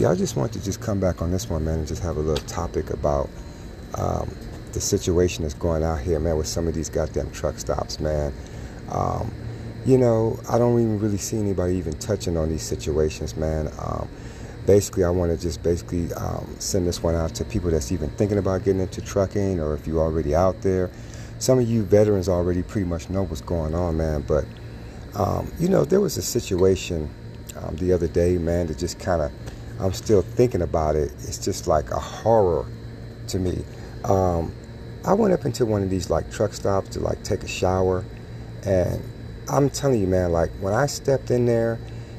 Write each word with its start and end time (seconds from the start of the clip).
Yeah, 0.00 0.10
I 0.10 0.14
just 0.14 0.34
want 0.34 0.50
to 0.54 0.64
just 0.64 0.80
come 0.80 0.98
back 0.98 1.20
on 1.20 1.30
this 1.30 1.50
one, 1.50 1.66
man, 1.66 1.80
and 1.80 1.86
just 1.86 2.02
have 2.02 2.16
a 2.16 2.20
little 2.20 2.42
topic 2.46 2.88
about 2.88 3.28
um, 3.96 4.34
the 4.72 4.80
situation 4.80 5.42
that's 5.42 5.52
going 5.52 5.82
out 5.82 6.00
here, 6.00 6.18
man, 6.18 6.38
with 6.38 6.46
some 6.46 6.66
of 6.66 6.72
these 6.72 6.88
goddamn 6.88 7.30
truck 7.32 7.58
stops, 7.58 8.00
man. 8.00 8.32
Um, 8.90 9.30
you 9.84 9.98
know, 9.98 10.40
I 10.48 10.56
don't 10.56 10.80
even 10.80 10.98
really 11.00 11.18
see 11.18 11.36
anybody 11.38 11.74
even 11.74 11.92
touching 11.98 12.38
on 12.38 12.48
these 12.48 12.62
situations, 12.62 13.36
man. 13.36 13.70
Um, 13.78 14.08
basically, 14.64 15.04
I 15.04 15.10
want 15.10 15.32
to 15.32 15.36
just 15.36 15.62
basically 15.62 16.10
um, 16.14 16.56
send 16.58 16.86
this 16.86 17.02
one 17.02 17.14
out 17.14 17.34
to 17.34 17.44
people 17.44 17.70
that's 17.70 17.92
even 17.92 18.08
thinking 18.12 18.38
about 18.38 18.64
getting 18.64 18.80
into 18.80 19.02
trucking, 19.02 19.60
or 19.60 19.74
if 19.74 19.86
you're 19.86 20.00
already 20.00 20.34
out 20.34 20.62
there. 20.62 20.90
Some 21.40 21.58
of 21.58 21.68
you 21.68 21.82
veterans 21.82 22.26
already 22.26 22.62
pretty 22.62 22.86
much 22.86 23.10
know 23.10 23.24
what's 23.24 23.42
going 23.42 23.74
on, 23.74 23.98
man. 23.98 24.22
But 24.22 24.46
um, 25.14 25.52
you 25.58 25.68
know, 25.68 25.84
there 25.84 26.00
was 26.00 26.16
a 26.16 26.22
situation 26.22 27.10
um, 27.56 27.76
the 27.76 27.92
other 27.92 28.08
day, 28.08 28.38
man, 28.38 28.68
that 28.68 28.78
just 28.78 28.98
kind 28.98 29.20
of, 29.20 29.32
I'm 29.80 29.92
still 29.92 30.22
thinking 30.22 30.62
about 30.62 30.96
it. 30.96 31.12
It's 31.22 31.38
just 31.38 31.66
like 31.66 31.90
a 31.90 31.98
horror 31.98 32.66
to 33.28 33.38
me. 33.38 33.64
Um, 34.04 34.52
I 35.04 35.14
went 35.14 35.32
up 35.32 35.44
into 35.44 35.64
one 35.64 35.82
of 35.82 35.90
these 35.90 36.10
like 36.10 36.30
truck 36.30 36.52
stops 36.52 36.90
to 36.90 37.00
like 37.00 37.22
take 37.22 37.42
a 37.42 37.48
shower, 37.48 38.04
and 38.64 39.02
I'm 39.48 39.70
telling 39.70 40.00
you, 40.00 40.06
man, 40.06 40.32
like 40.32 40.50
when 40.60 40.74
I 40.74 40.86
stepped 40.86 41.30
in 41.30 41.46
there 41.46 41.78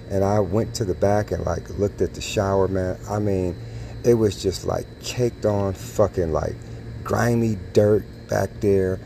and 0.10 0.24
I 0.24 0.40
went 0.40 0.74
to 0.76 0.86
the 0.86 0.96
back 0.96 1.32
and 1.32 1.46
like 1.46 1.70
looked 1.78 2.02
at 2.02 2.14
the 2.16 2.22
shower, 2.22 2.68
man, 2.68 2.98
I 3.10 3.20
mean, 3.20 3.56
it 4.04 4.16
was 4.16 4.42
just 4.42 4.66
like 4.66 4.86
caked 5.00 5.46
on 5.46 5.74
fucking 5.74 6.34
like 6.34 6.56
grimy 7.04 7.58
dirt 7.74 8.04
back 8.28 8.50
there. 8.60 9.00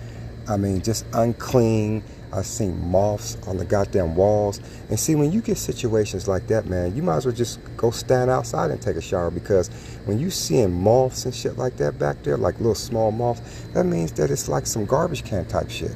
I 0.48 0.58
mean, 0.58 0.82
just 0.82 1.06
unclean. 1.14 2.04
I've 2.36 2.46
seen 2.46 2.78
moths 2.92 3.38
on 3.48 3.58
the 3.58 3.66
goddamn 3.66 4.16
walls. 4.16 4.60
And 4.90 5.00
see, 5.00 5.16
when 5.16 5.32
you 5.32 5.42
get 5.42 5.58
situations 5.58 6.28
like 6.28 6.48
that, 6.48 6.66
man, 6.66 6.96
you 6.96 7.02
might 7.02 7.18
as 7.18 7.26
well 7.26 7.36
just 7.36 7.60
go 7.78 7.92
stand 7.92 8.30
outside 8.30 8.72
and 8.72 8.82
take 8.82 8.98
a 8.98 9.02
shower 9.02 9.32
because 9.32 9.70
when 10.06 10.20
you 10.20 10.30
seeing 10.30 10.74
moths 10.74 11.24
and 11.24 11.34
shit 11.34 11.58
like 11.58 11.78
that 11.78 11.98
back 11.98 12.22
there, 12.24 12.36
like 12.36 12.58
little 12.58 12.76
small 12.76 13.12
moths, 13.12 13.42
that 13.74 13.86
means 13.86 14.12
that 14.14 14.30
it's 14.30 14.50
like 14.50 14.68
some 14.68 14.86
garbage 14.86 15.24
can 15.24 15.46
type 15.46 15.70
shit. 15.70 15.96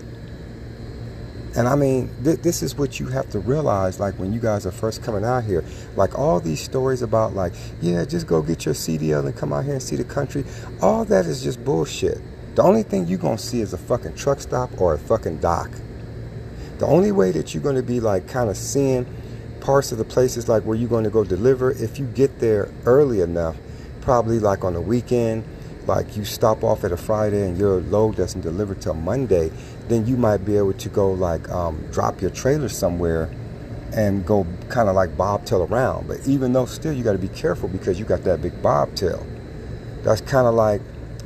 And 1.55 1.67
I 1.67 1.75
mean, 1.75 2.09
th- 2.23 2.39
this 2.39 2.63
is 2.63 2.75
what 2.75 2.99
you 2.99 3.07
have 3.07 3.29
to 3.31 3.39
realize, 3.39 3.99
like 3.99 4.17
when 4.17 4.31
you 4.31 4.39
guys 4.39 4.65
are 4.65 4.71
first 4.71 5.03
coming 5.03 5.25
out 5.25 5.43
here. 5.43 5.65
Like 5.97 6.17
all 6.17 6.39
these 6.39 6.61
stories 6.61 7.01
about, 7.01 7.33
like, 7.33 7.53
yeah, 7.81 8.05
just 8.05 8.27
go 8.27 8.41
get 8.41 8.65
your 8.65 8.75
CDL 8.75 9.25
and 9.25 9.35
come 9.35 9.51
out 9.51 9.65
here 9.65 9.73
and 9.73 9.83
see 9.83 9.97
the 9.97 10.03
country. 10.05 10.45
All 10.81 11.03
that 11.05 11.25
is 11.25 11.43
just 11.43 11.63
bullshit. 11.65 12.21
The 12.55 12.63
only 12.63 12.83
thing 12.83 13.07
you're 13.07 13.17
gonna 13.17 13.37
see 13.37 13.61
is 13.61 13.73
a 13.73 13.77
fucking 13.77 14.15
truck 14.15 14.39
stop 14.39 14.79
or 14.79 14.93
a 14.93 14.99
fucking 14.99 15.39
dock. 15.39 15.71
The 16.79 16.87
only 16.87 17.11
way 17.11 17.31
that 17.31 17.53
you're 17.53 17.63
gonna 17.63 17.83
be 17.83 17.99
like 17.99 18.27
kind 18.27 18.49
of 18.49 18.57
seeing 18.57 19.05
parts 19.61 19.91
of 19.91 19.97
the 19.97 20.05
places 20.05 20.49
like 20.49 20.63
where 20.63 20.75
you're 20.75 20.89
gonna 20.89 21.09
go 21.09 21.23
deliver, 21.23 21.71
if 21.71 21.99
you 21.99 22.05
get 22.05 22.39
there 22.39 22.69
early 22.85 23.21
enough, 23.21 23.57
probably 24.01 24.39
like 24.39 24.63
on 24.63 24.73
the 24.73 24.81
weekend 24.81 25.43
like 25.89 26.15
you 26.15 26.23
stop 26.23 26.63
off 26.63 26.83
at 26.83 26.91
a 26.91 26.97
Friday 26.97 27.41
and 27.47 27.57
your 27.57 27.81
load 27.81 28.15
doesn't 28.15 28.41
deliver 28.41 28.75
till 28.75 28.93
Monday, 28.93 29.51
then 29.87 30.05
you 30.05 30.15
might 30.15 30.45
be 30.45 30.55
able 30.55 30.73
to 30.73 30.89
go 30.89 31.11
like 31.11 31.49
um, 31.49 31.83
drop 31.91 32.21
your 32.21 32.29
trailer 32.29 32.69
somewhere 32.69 33.29
and 33.93 34.23
go 34.23 34.45
kind 34.69 34.87
of 34.87 34.95
like 34.95 35.17
bobtail 35.17 35.63
around. 35.63 36.07
But 36.07 36.27
even 36.27 36.53
though 36.53 36.65
still 36.65 36.93
you 36.93 37.03
got 37.03 37.13
to 37.13 37.17
be 37.17 37.27
careful 37.29 37.67
because 37.67 37.97
you 37.97 38.05
got 38.05 38.23
that 38.23 38.41
big 38.41 38.61
bobtail. 38.61 39.25
That's 40.03 40.21
kind 40.21 40.47
of 40.47 40.53
like 40.53 40.81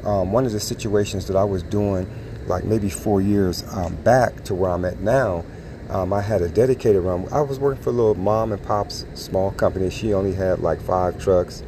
um, 0.05 0.31
one 0.31 0.45
of 0.45 0.53
the 0.53 0.61
situations 0.61 1.27
that 1.27 1.35
I 1.35 1.43
was 1.43 1.61
doing 1.61 2.07
like 2.47 2.63
maybe 2.63 2.89
four 2.89 3.21
years 3.21 3.63
um, 3.73 3.95
back 3.97 4.43
to 4.45 4.55
where 4.55 4.71
I'm 4.71 4.85
at 4.85 4.99
now. 4.99 5.45
Um, 5.89 6.13
I 6.13 6.21
had 6.21 6.41
a 6.41 6.49
dedicated 6.49 7.03
run. 7.03 7.27
I 7.31 7.41
was 7.41 7.59
working 7.59 7.83
for 7.83 7.89
a 7.89 7.93
little 7.93 8.15
mom 8.15 8.51
and 8.51 8.61
pop's 8.63 9.05
small 9.13 9.51
company. 9.51 9.89
She 9.89 10.13
only 10.13 10.33
had 10.33 10.59
like 10.59 10.81
five 10.81 11.21
trucks, 11.21 11.61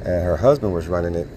and 0.00 0.24
her 0.24 0.36
husband 0.36 0.72
was 0.74 0.88
running 0.88 1.14
it. 1.14 1.28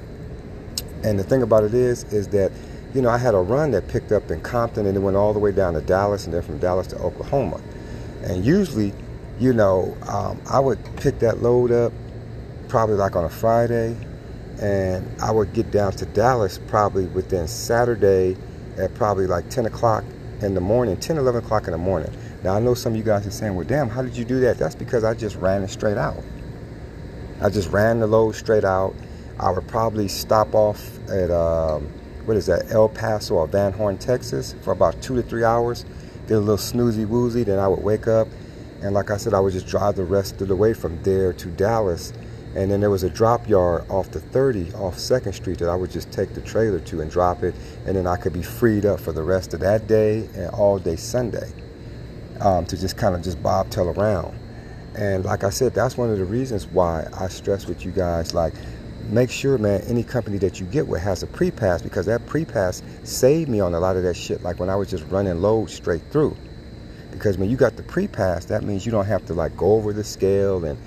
And 1.03 1.17
the 1.17 1.23
thing 1.23 1.41
about 1.41 1.63
it 1.63 1.73
is, 1.73 2.03
is 2.13 2.27
that, 2.29 2.51
you 2.93 3.01
know, 3.01 3.09
I 3.09 3.17
had 3.17 3.33
a 3.33 3.39
run 3.39 3.71
that 3.71 3.87
picked 3.87 4.11
up 4.11 4.31
in 4.31 4.41
Compton 4.41 4.85
and 4.85 4.97
it 4.97 4.99
went 4.99 5.15
all 5.15 5.31
the 5.33 5.39
way 5.39 5.51
down 5.51 5.73
to 5.75 5.81
Dallas 5.81 6.25
and 6.25 6.33
then 6.33 6.41
from 6.41 6.59
Dallas 6.59 6.87
to 6.87 6.97
Oklahoma. 6.97 7.61
And 8.23 8.45
usually, 8.45 8.93
you 9.39 9.53
know, 9.53 9.95
um, 10.09 10.41
I 10.49 10.59
would 10.59 10.77
pick 10.97 11.19
that 11.19 11.41
load 11.41 11.71
up 11.71 11.93
probably 12.67 12.95
like 12.95 13.15
on 13.15 13.23
a 13.23 13.29
Friday 13.29 13.95
and 14.61 15.09
I 15.21 15.31
would 15.31 15.53
get 15.53 15.71
down 15.71 15.93
to 15.93 16.05
Dallas 16.05 16.59
probably 16.67 17.05
within 17.07 17.47
Saturday 17.47 18.35
at 18.79 18.93
probably 18.95 19.27
like 19.27 19.49
10 19.49 19.65
o'clock 19.65 20.03
in 20.41 20.53
the 20.53 20.61
morning, 20.61 20.97
10, 20.97 21.17
11 21.17 21.43
o'clock 21.43 21.65
in 21.65 21.71
the 21.71 21.77
morning. 21.77 22.11
Now, 22.43 22.55
I 22.55 22.59
know 22.59 22.73
some 22.73 22.93
of 22.93 22.97
you 22.97 23.03
guys 23.03 23.27
are 23.27 23.31
saying, 23.31 23.55
well, 23.55 23.67
damn, 23.67 23.89
how 23.89 24.01
did 24.01 24.15
you 24.15 24.23
do 24.23 24.39
that? 24.41 24.57
That's 24.57 24.75
because 24.75 25.03
I 25.03 25.13
just 25.13 25.35
ran 25.35 25.63
it 25.63 25.69
straight 25.69 25.97
out. 25.97 26.23
I 27.41 27.49
just 27.49 27.69
ran 27.69 27.99
the 27.99 28.07
load 28.07 28.35
straight 28.35 28.63
out 28.63 28.95
I 29.39 29.51
would 29.51 29.67
probably 29.69 30.09
stop 30.09 30.53
off 30.53 30.99
at 31.09 31.31
um, 31.31 31.87
what 32.25 32.35
is 32.35 32.47
that, 32.47 32.71
El 32.71 32.89
Paso 32.89 33.35
or 33.35 33.47
Van 33.47 33.71
Horn, 33.71 33.97
Texas, 33.97 34.53
for 34.61 34.71
about 34.71 35.01
two 35.01 35.15
to 35.15 35.21
three 35.21 35.45
hours. 35.45 35.85
Did 36.27 36.35
a 36.35 36.39
little 36.39 36.57
snoozy 36.57 37.07
woozy, 37.07 37.43
then 37.43 37.57
I 37.57 37.67
would 37.67 37.81
wake 37.81 38.07
up, 38.07 38.27
and 38.81 38.93
like 38.93 39.09
I 39.09 39.17
said, 39.17 39.33
I 39.33 39.39
would 39.39 39.53
just 39.53 39.67
drive 39.67 39.95
the 39.95 40.03
rest 40.03 40.41
of 40.41 40.49
the 40.49 40.55
way 40.55 40.73
from 40.73 41.01
there 41.03 41.31
to 41.33 41.47
Dallas. 41.51 42.11
And 42.55 42.71
then 42.71 42.79
there 42.79 42.89
was 42.89 43.03
a 43.03 43.09
drop 43.09 43.47
yard 43.47 43.85
off 43.89 44.09
the 44.11 44.19
30 44.19 44.73
off 44.73 44.97
Second 44.97 45.33
Street 45.33 45.59
that 45.59 45.69
I 45.69 45.75
would 45.75 45.91
just 45.91 46.11
take 46.11 46.33
the 46.33 46.41
trailer 46.41 46.79
to 46.79 47.01
and 47.01 47.11
drop 47.11 47.43
it, 47.43 47.53
and 47.85 47.95
then 47.95 48.07
I 48.07 48.15
could 48.15 48.33
be 48.33 48.41
freed 48.41 48.85
up 48.85 48.99
for 48.99 49.11
the 49.11 49.23
rest 49.23 49.53
of 49.53 49.59
that 49.59 49.87
day 49.87 50.27
and 50.35 50.49
all 50.49 50.79
day 50.79 50.95
Sunday 50.95 51.51
um, 52.41 52.65
to 52.65 52.77
just 52.77 52.97
kind 52.97 53.15
of 53.15 53.21
just 53.21 53.41
bobtail 53.43 53.89
around. 53.89 54.37
And 54.95 55.25
like 55.25 55.43
I 55.43 55.49
said, 55.49 55.73
that's 55.73 55.97
one 55.97 56.09
of 56.09 56.17
the 56.17 56.25
reasons 56.25 56.65
why 56.67 57.07
I 57.13 57.27
stress 57.27 57.67
with 57.67 57.85
you 57.85 57.91
guys, 57.91 58.33
like 58.33 58.53
make 59.09 59.29
sure, 59.29 59.57
man, 59.57 59.81
any 59.87 60.03
company 60.03 60.37
that 60.39 60.59
you 60.59 60.65
get 60.67 60.87
with 60.87 61.01
has 61.01 61.23
a 61.23 61.27
pre-pass 61.27 61.81
because 61.81 62.05
that 62.05 62.25
pre-pass 62.25 62.81
saved 63.03 63.49
me 63.49 63.59
on 63.59 63.73
a 63.73 63.79
lot 63.79 63.95
of 63.95 64.03
that 64.03 64.15
shit. 64.15 64.43
Like 64.43 64.59
when 64.59 64.69
I 64.69 64.75
was 64.75 64.89
just 64.89 65.05
running 65.05 65.41
loads 65.41 65.73
straight 65.73 66.01
through. 66.11 66.35
Because 67.11 67.37
when 67.37 67.49
you 67.49 67.57
got 67.57 67.75
the 67.75 67.83
pre-pass, 67.83 68.45
that 68.45 68.63
means 68.63 68.85
you 68.85 68.91
don't 68.91 69.05
have 69.05 69.25
to 69.25 69.33
like 69.33 69.55
go 69.57 69.73
over 69.73 69.93
the 69.93 70.03
scale 70.03 70.63
and 70.65 70.77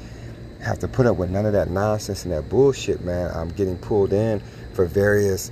have 0.62 0.78
to 0.80 0.88
put 0.88 1.06
up 1.06 1.16
with 1.16 1.30
none 1.30 1.46
of 1.46 1.52
that 1.52 1.70
nonsense 1.70 2.24
and 2.24 2.32
that 2.32 2.48
bullshit, 2.48 3.04
man. 3.04 3.30
I'm 3.34 3.48
getting 3.48 3.76
pulled 3.76 4.12
in 4.12 4.40
for 4.72 4.86
various 4.86 5.50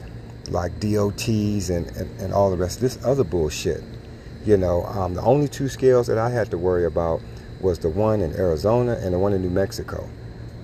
like 0.49 0.79
DOTs 0.81 1.71
and, 1.71 1.87
and, 1.97 2.21
and 2.21 2.33
all 2.33 2.51
the 2.51 2.57
rest 2.57 2.77
of 2.77 2.83
this 2.83 2.99
other 3.05 3.25
bullshit. 3.25 3.83
You 4.45 4.57
know, 4.57 4.85
um, 4.87 5.15
the 5.15 5.23
only 5.23 5.49
two 5.49 5.69
scales 5.69 6.07
that 6.07 6.19
I 6.19 6.31
had 6.31 6.51
to 6.51 6.59
worry 6.59 6.87
about 6.87 7.21
was 7.61 7.79
the 7.79 7.91
one 7.91 8.21
in 8.21 8.35
Arizona 8.35 8.99
and 9.03 9.13
the 9.13 9.19
one 9.19 9.33
in 9.33 9.43
New 9.43 9.51
Mexico. 9.51 10.09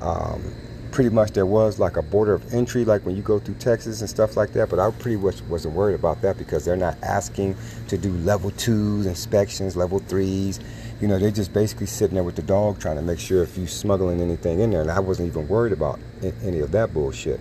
Um, 0.00 0.54
pretty 0.90 1.10
much 1.10 1.32
there 1.32 1.46
was 1.46 1.78
like 1.78 1.96
a 1.96 2.02
border 2.02 2.34
of 2.34 2.54
entry, 2.54 2.84
like 2.84 3.04
when 3.04 3.16
you 3.16 3.22
go 3.22 3.38
through 3.38 3.54
Texas 3.56 4.00
and 4.00 4.08
stuff 4.10 4.36
like 4.36 4.52
that. 4.52 4.68
But 4.70 4.78
I 4.78 4.90
pretty 4.90 5.16
much 5.16 5.42
wasn't 5.42 5.74
worried 5.74 5.94
about 5.94 6.22
that 6.22 6.38
because 6.38 6.64
they're 6.64 6.76
not 6.76 6.96
asking 7.02 7.56
to 7.88 7.98
do 7.98 8.12
level 8.18 8.50
twos 8.52 9.06
inspections, 9.06 9.76
level 9.76 9.98
threes. 9.98 10.60
You 11.00 11.08
know, 11.08 11.18
they're 11.18 11.30
just 11.30 11.52
basically 11.52 11.86
sitting 11.86 12.14
there 12.14 12.24
with 12.24 12.36
the 12.36 12.42
dog 12.42 12.80
trying 12.80 12.96
to 12.96 13.02
make 13.02 13.18
sure 13.18 13.42
if 13.42 13.58
you're 13.58 13.66
smuggling 13.66 14.20
anything 14.20 14.60
in 14.60 14.70
there. 14.70 14.80
And 14.80 14.90
I 14.90 15.00
wasn't 15.00 15.28
even 15.28 15.46
worried 15.48 15.72
about 15.72 16.00
any 16.42 16.60
of 16.60 16.72
that 16.72 16.94
bullshit. 16.94 17.40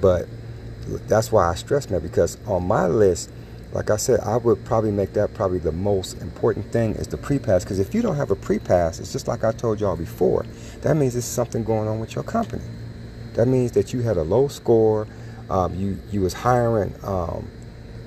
But 0.00 0.26
that's 1.06 1.30
why 1.30 1.50
I 1.50 1.54
stress 1.54 1.86
that 1.86 2.02
because 2.02 2.38
on 2.46 2.66
my 2.66 2.86
list, 2.86 3.30
like 3.72 3.90
I 3.90 3.96
said, 3.96 4.20
I 4.20 4.36
would 4.36 4.64
probably 4.64 4.90
make 4.90 5.12
that 5.12 5.34
probably 5.34 5.58
the 5.58 5.72
most 5.72 6.20
important 6.22 6.72
thing 6.72 6.94
is 6.94 7.08
the 7.08 7.18
pre-pass. 7.18 7.64
Because 7.64 7.78
if 7.78 7.94
you 7.94 8.00
don't 8.00 8.16
have 8.16 8.30
a 8.30 8.36
pre-pass, 8.36 8.98
it's 8.98 9.12
just 9.12 9.28
like 9.28 9.44
I 9.44 9.52
told 9.52 9.80
y'all 9.80 9.96
before. 9.96 10.46
That 10.82 10.96
means 10.96 11.12
there's 11.12 11.24
something 11.24 11.64
going 11.64 11.88
on 11.88 12.00
with 12.00 12.14
your 12.14 12.24
company. 12.24 12.64
That 13.34 13.46
means 13.46 13.72
that 13.72 13.92
you 13.92 14.00
had 14.00 14.16
a 14.16 14.22
low 14.22 14.48
score. 14.48 15.06
Um, 15.50 15.74
you 15.74 15.98
you 16.10 16.20
was 16.20 16.34
hiring 16.34 16.94
um, 17.02 17.48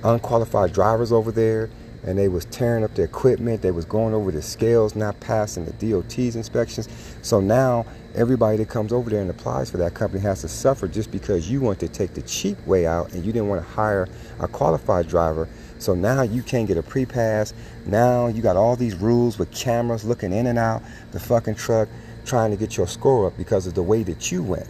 unqualified 0.04 0.72
drivers 0.72 1.12
over 1.12 1.32
there, 1.32 1.70
and 2.04 2.18
they 2.18 2.28
was 2.28 2.44
tearing 2.46 2.84
up 2.84 2.94
the 2.94 3.02
equipment. 3.02 3.62
They 3.62 3.70
was 3.70 3.84
going 3.84 4.14
over 4.14 4.30
the 4.32 4.42
scales, 4.42 4.96
not 4.96 5.18
passing 5.20 5.64
the 5.64 5.72
DOT's 5.72 6.36
inspections. 6.36 6.88
So 7.22 7.40
now 7.40 7.86
everybody 8.14 8.58
that 8.58 8.68
comes 8.68 8.92
over 8.92 9.08
there 9.08 9.20
and 9.20 9.30
applies 9.30 9.70
for 9.70 9.76
that 9.78 9.94
company 9.94 10.22
has 10.22 10.40
to 10.42 10.48
suffer 10.48 10.88
just 10.88 11.10
because 11.10 11.50
you 11.50 11.60
want 11.60 11.80
to 11.80 11.88
take 11.88 12.14
the 12.14 12.22
cheap 12.22 12.64
way 12.66 12.86
out 12.86 13.12
and 13.12 13.24
you 13.24 13.32
didn't 13.32 13.48
want 13.48 13.62
to 13.62 13.68
hire 13.68 14.08
a 14.40 14.48
qualified 14.48 15.08
driver. 15.08 15.48
So 15.78 15.94
now 15.94 16.22
you 16.22 16.42
can't 16.42 16.68
get 16.68 16.76
a 16.76 16.82
pre-pass. 16.82 17.54
Now 17.86 18.26
you 18.26 18.42
got 18.42 18.56
all 18.56 18.76
these 18.76 18.94
rules 18.94 19.38
with 19.38 19.50
cameras 19.52 20.04
looking 20.04 20.32
in 20.32 20.46
and 20.46 20.58
out 20.58 20.82
the 21.12 21.20
fucking 21.20 21.56
truck, 21.56 21.88
trying 22.24 22.50
to 22.50 22.56
get 22.56 22.76
your 22.76 22.86
score 22.86 23.26
up 23.26 23.36
because 23.36 23.66
of 23.66 23.74
the 23.74 23.82
way 23.82 24.02
that 24.04 24.30
you 24.30 24.42
went. 24.42 24.68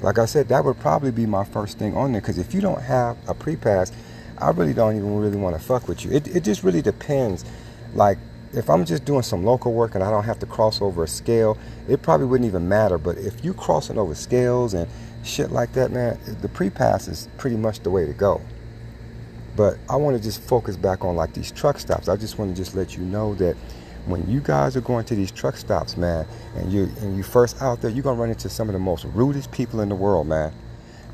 Like 0.00 0.18
I 0.18 0.26
said, 0.26 0.48
that 0.48 0.64
would 0.64 0.78
probably 0.78 1.10
be 1.10 1.26
my 1.26 1.44
first 1.44 1.78
thing 1.78 1.96
on 1.96 2.12
there 2.12 2.20
because 2.20 2.38
if 2.38 2.54
you 2.54 2.60
don't 2.60 2.80
have 2.80 3.16
a 3.28 3.34
pre-pass, 3.34 3.90
I 4.40 4.50
really 4.50 4.74
don't 4.74 4.96
even 4.96 5.16
really 5.18 5.36
want 5.36 5.56
to 5.56 5.62
fuck 5.62 5.88
with 5.88 6.04
you. 6.04 6.10
It, 6.12 6.28
it 6.28 6.44
just 6.44 6.62
really 6.62 6.82
depends. 6.82 7.44
Like, 7.94 8.18
if 8.52 8.70
I'm 8.70 8.84
just 8.84 9.04
doing 9.04 9.22
some 9.22 9.44
local 9.44 9.72
work 9.72 9.94
and 9.94 10.02
I 10.02 10.10
don't 10.10 10.24
have 10.24 10.38
to 10.40 10.46
cross 10.46 10.80
over 10.80 11.04
a 11.04 11.08
scale, 11.08 11.58
it 11.88 12.02
probably 12.02 12.26
wouldn't 12.26 12.48
even 12.48 12.68
matter. 12.68 12.98
But 12.98 13.18
if 13.18 13.44
you 13.44 13.52
crossing 13.54 13.98
over 13.98 14.14
scales 14.14 14.74
and 14.74 14.88
shit 15.22 15.50
like 15.50 15.72
that, 15.74 15.90
man, 15.90 16.18
the 16.40 16.48
pre-pass 16.48 17.08
is 17.08 17.28
pretty 17.36 17.56
much 17.56 17.80
the 17.80 17.90
way 17.90 18.06
to 18.06 18.12
go. 18.12 18.40
But 19.56 19.78
I 19.90 19.96
want 19.96 20.16
to 20.16 20.22
just 20.22 20.40
focus 20.40 20.76
back 20.76 21.04
on 21.04 21.16
like 21.16 21.34
these 21.34 21.50
truck 21.50 21.78
stops. 21.78 22.08
I 22.08 22.16
just 22.16 22.38
want 22.38 22.54
to 22.54 22.56
just 22.56 22.76
let 22.76 22.96
you 22.96 23.02
know 23.02 23.34
that 23.34 23.56
when 24.06 24.28
you 24.30 24.40
guys 24.40 24.76
are 24.76 24.80
going 24.80 25.04
to 25.06 25.14
these 25.14 25.30
truck 25.30 25.56
stops, 25.56 25.96
man, 25.96 26.26
and 26.56 26.72
you 26.72 26.84
and 27.00 27.16
you 27.16 27.22
first 27.22 27.60
out 27.60 27.82
there, 27.82 27.90
you're 27.90 28.04
gonna 28.04 28.18
run 28.18 28.30
into 28.30 28.48
some 28.48 28.68
of 28.68 28.72
the 28.72 28.78
most 28.78 29.04
rudest 29.04 29.50
people 29.50 29.80
in 29.80 29.88
the 29.88 29.94
world, 29.94 30.26
man. 30.26 30.52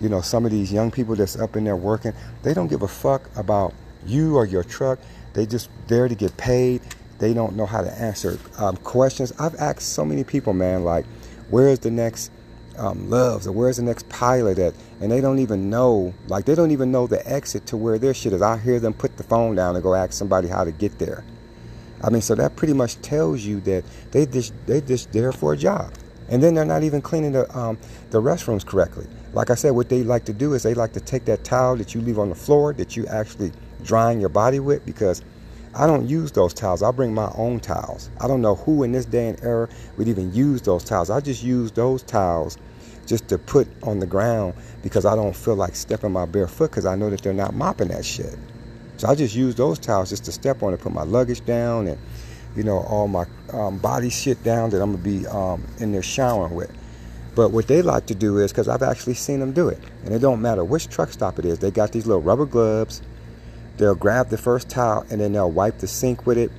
You 0.00 0.08
know, 0.08 0.20
some 0.20 0.44
of 0.44 0.50
these 0.50 0.72
young 0.72 0.90
people 0.90 1.14
that's 1.14 1.36
up 1.38 1.56
in 1.56 1.64
there 1.64 1.76
working, 1.76 2.12
they 2.42 2.54
don't 2.54 2.68
give 2.68 2.82
a 2.82 2.88
fuck 2.88 3.28
about 3.36 3.74
you 4.06 4.36
or 4.36 4.46
your 4.46 4.64
truck. 4.64 4.98
They 5.32 5.46
just 5.46 5.70
there 5.86 6.08
to 6.08 6.14
get 6.14 6.36
paid. 6.36 6.82
They 7.18 7.32
don't 7.32 7.56
know 7.56 7.66
how 7.66 7.82
to 7.82 7.92
answer 7.92 8.38
um, 8.58 8.76
questions. 8.78 9.32
I've 9.38 9.54
asked 9.56 9.92
so 9.92 10.04
many 10.04 10.24
people, 10.24 10.52
man, 10.52 10.84
like, 10.84 11.06
where's 11.48 11.78
the 11.78 11.90
next 11.90 12.30
um, 12.76 13.08
Love's 13.08 13.46
or 13.46 13.52
where's 13.52 13.76
the 13.76 13.82
next 13.82 14.08
pilot 14.08 14.58
at? 14.58 14.74
And 15.00 15.10
they 15.10 15.20
don't 15.20 15.38
even 15.38 15.70
know, 15.70 16.12
like, 16.26 16.44
they 16.44 16.54
don't 16.54 16.72
even 16.72 16.90
know 16.90 17.06
the 17.06 17.26
exit 17.30 17.66
to 17.66 17.76
where 17.76 17.98
their 17.98 18.14
shit 18.14 18.32
is. 18.32 18.42
I 18.42 18.58
hear 18.58 18.80
them 18.80 18.92
put 18.94 19.16
the 19.16 19.22
phone 19.22 19.54
down 19.54 19.76
and 19.76 19.82
go 19.82 19.94
ask 19.94 20.12
somebody 20.12 20.48
how 20.48 20.64
to 20.64 20.72
get 20.72 20.98
there. 20.98 21.24
I 22.02 22.10
mean, 22.10 22.20
so 22.20 22.34
that 22.34 22.56
pretty 22.56 22.74
much 22.74 23.00
tells 23.00 23.42
you 23.42 23.60
that 23.60 23.84
they 24.10 24.26
just 24.26 24.52
they 24.66 24.82
just 24.82 25.10
there 25.12 25.32
for 25.32 25.54
a 25.54 25.56
job, 25.56 25.90
and 26.28 26.42
then 26.42 26.54
they're 26.54 26.64
not 26.64 26.82
even 26.82 27.02
cleaning 27.02 27.32
the 27.32 27.56
um, 27.56 27.78
the 28.10 28.20
restrooms 28.20 28.64
correctly. 28.64 29.06
Like 29.32 29.50
I 29.50 29.54
said, 29.54 29.72
what 29.72 29.88
they 29.88 30.02
like 30.02 30.24
to 30.26 30.32
do 30.32 30.54
is 30.54 30.62
they 30.62 30.74
like 30.74 30.92
to 30.92 31.00
take 31.00 31.24
that 31.26 31.44
towel 31.44 31.76
that 31.76 31.94
you 31.94 32.00
leave 32.00 32.18
on 32.18 32.28
the 32.28 32.34
floor 32.34 32.72
that 32.74 32.96
you 32.96 33.06
actually 33.06 33.52
drying 33.82 34.20
your 34.20 34.28
body 34.28 34.60
with 34.60 34.86
because 34.86 35.22
I 35.74 35.86
don't 35.86 36.08
use 36.08 36.30
those 36.30 36.54
towels. 36.54 36.82
I 36.82 36.90
bring 36.92 37.12
my 37.12 37.32
own 37.34 37.58
towels. 37.58 38.10
I 38.20 38.28
don't 38.28 38.40
know 38.40 38.54
who 38.54 38.84
in 38.84 38.92
this 38.92 39.04
day 39.04 39.28
and 39.28 39.42
era 39.42 39.68
would 39.96 40.06
even 40.06 40.32
use 40.32 40.62
those 40.62 40.84
towels. 40.84 41.10
I 41.10 41.20
just 41.20 41.42
use 41.42 41.72
those 41.72 42.02
towels 42.02 42.58
just 43.06 43.28
to 43.28 43.38
put 43.38 43.66
on 43.82 43.98
the 43.98 44.06
ground 44.06 44.54
because 44.82 45.04
I 45.04 45.16
don't 45.16 45.34
feel 45.34 45.56
like 45.56 45.74
stepping 45.74 46.12
my 46.12 46.26
bare 46.26 46.46
foot 46.46 46.70
because 46.70 46.86
I 46.86 46.94
know 46.94 47.10
that 47.10 47.22
they're 47.22 47.32
not 47.34 47.54
mopping 47.54 47.88
that 47.88 48.04
shit. 48.04 48.38
So 48.98 49.08
I 49.08 49.16
just 49.16 49.34
use 49.34 49.56
those 49.56 49.80
towels 49.80 50.10
just 50.10 50.24
to 50.26 50.32
step 50.32 50.62
on 50.62 50.72
and 50.72 50.80
put 50.80 50.92
my 50.92 51.02
luggage 51.02 51.44
down 51.44 51.88
and, 51.88 51.98
you 52.56 52.62
know, 52.62 52.78
all 52.78 53.08
my 53.08 53.26
um, 53.52 53.78
body 53.78 54.10
shit 54.10 54.42
down 54.44 54.70
that 54.70 54.82
I'm 54.82 54.92
gonna 54.92 55.02
be 55.02 55.26
um, 55.26 55.64
in 55.78 55.92
there 55.92 56.02
showering 56.02 56.54
with. 56.54 56.72
But 57.34 57.50
what 57.50 57.66
they 57.66 57.82
like 57.82 58.06
to 58.06 58.14
do 58.14 58.38
is, 58.38 58.52
because 58.52 58.68
I've 58.68 58.82
actually 58.82 59.14
seen 59.14 59.40
them 59.40 59.52
do 59.52 59.68
it, 59.68 59.78
and 60.04 60.14
it 60.14 60.20
don't 60.20 60.40
matter 60.40 60.64
which 60.64 60.88
truck 60.88 61.10
stop 61.10 61.38
it 61.38 61.44
is, 61.44 61.58
they 61.58 61.70
got 61.70 61.92
these 61.92 62.06
little 62.06 62.22
rubber 62.22 62.46
gloves. 62.46 63.02
They'll 63.76 63.96
grab 63.96 64.28
the 64.28 64.38
first 64.38 64.68
towel 64.68 65.04
and 65.10 65.20
then 65.20 65.32
they'll 65.32 65.50
wipe 65.50 65.78
the 65.78 65.88
sink 65.88 66.26
with 66.26 66.38
it, 66.38 66.52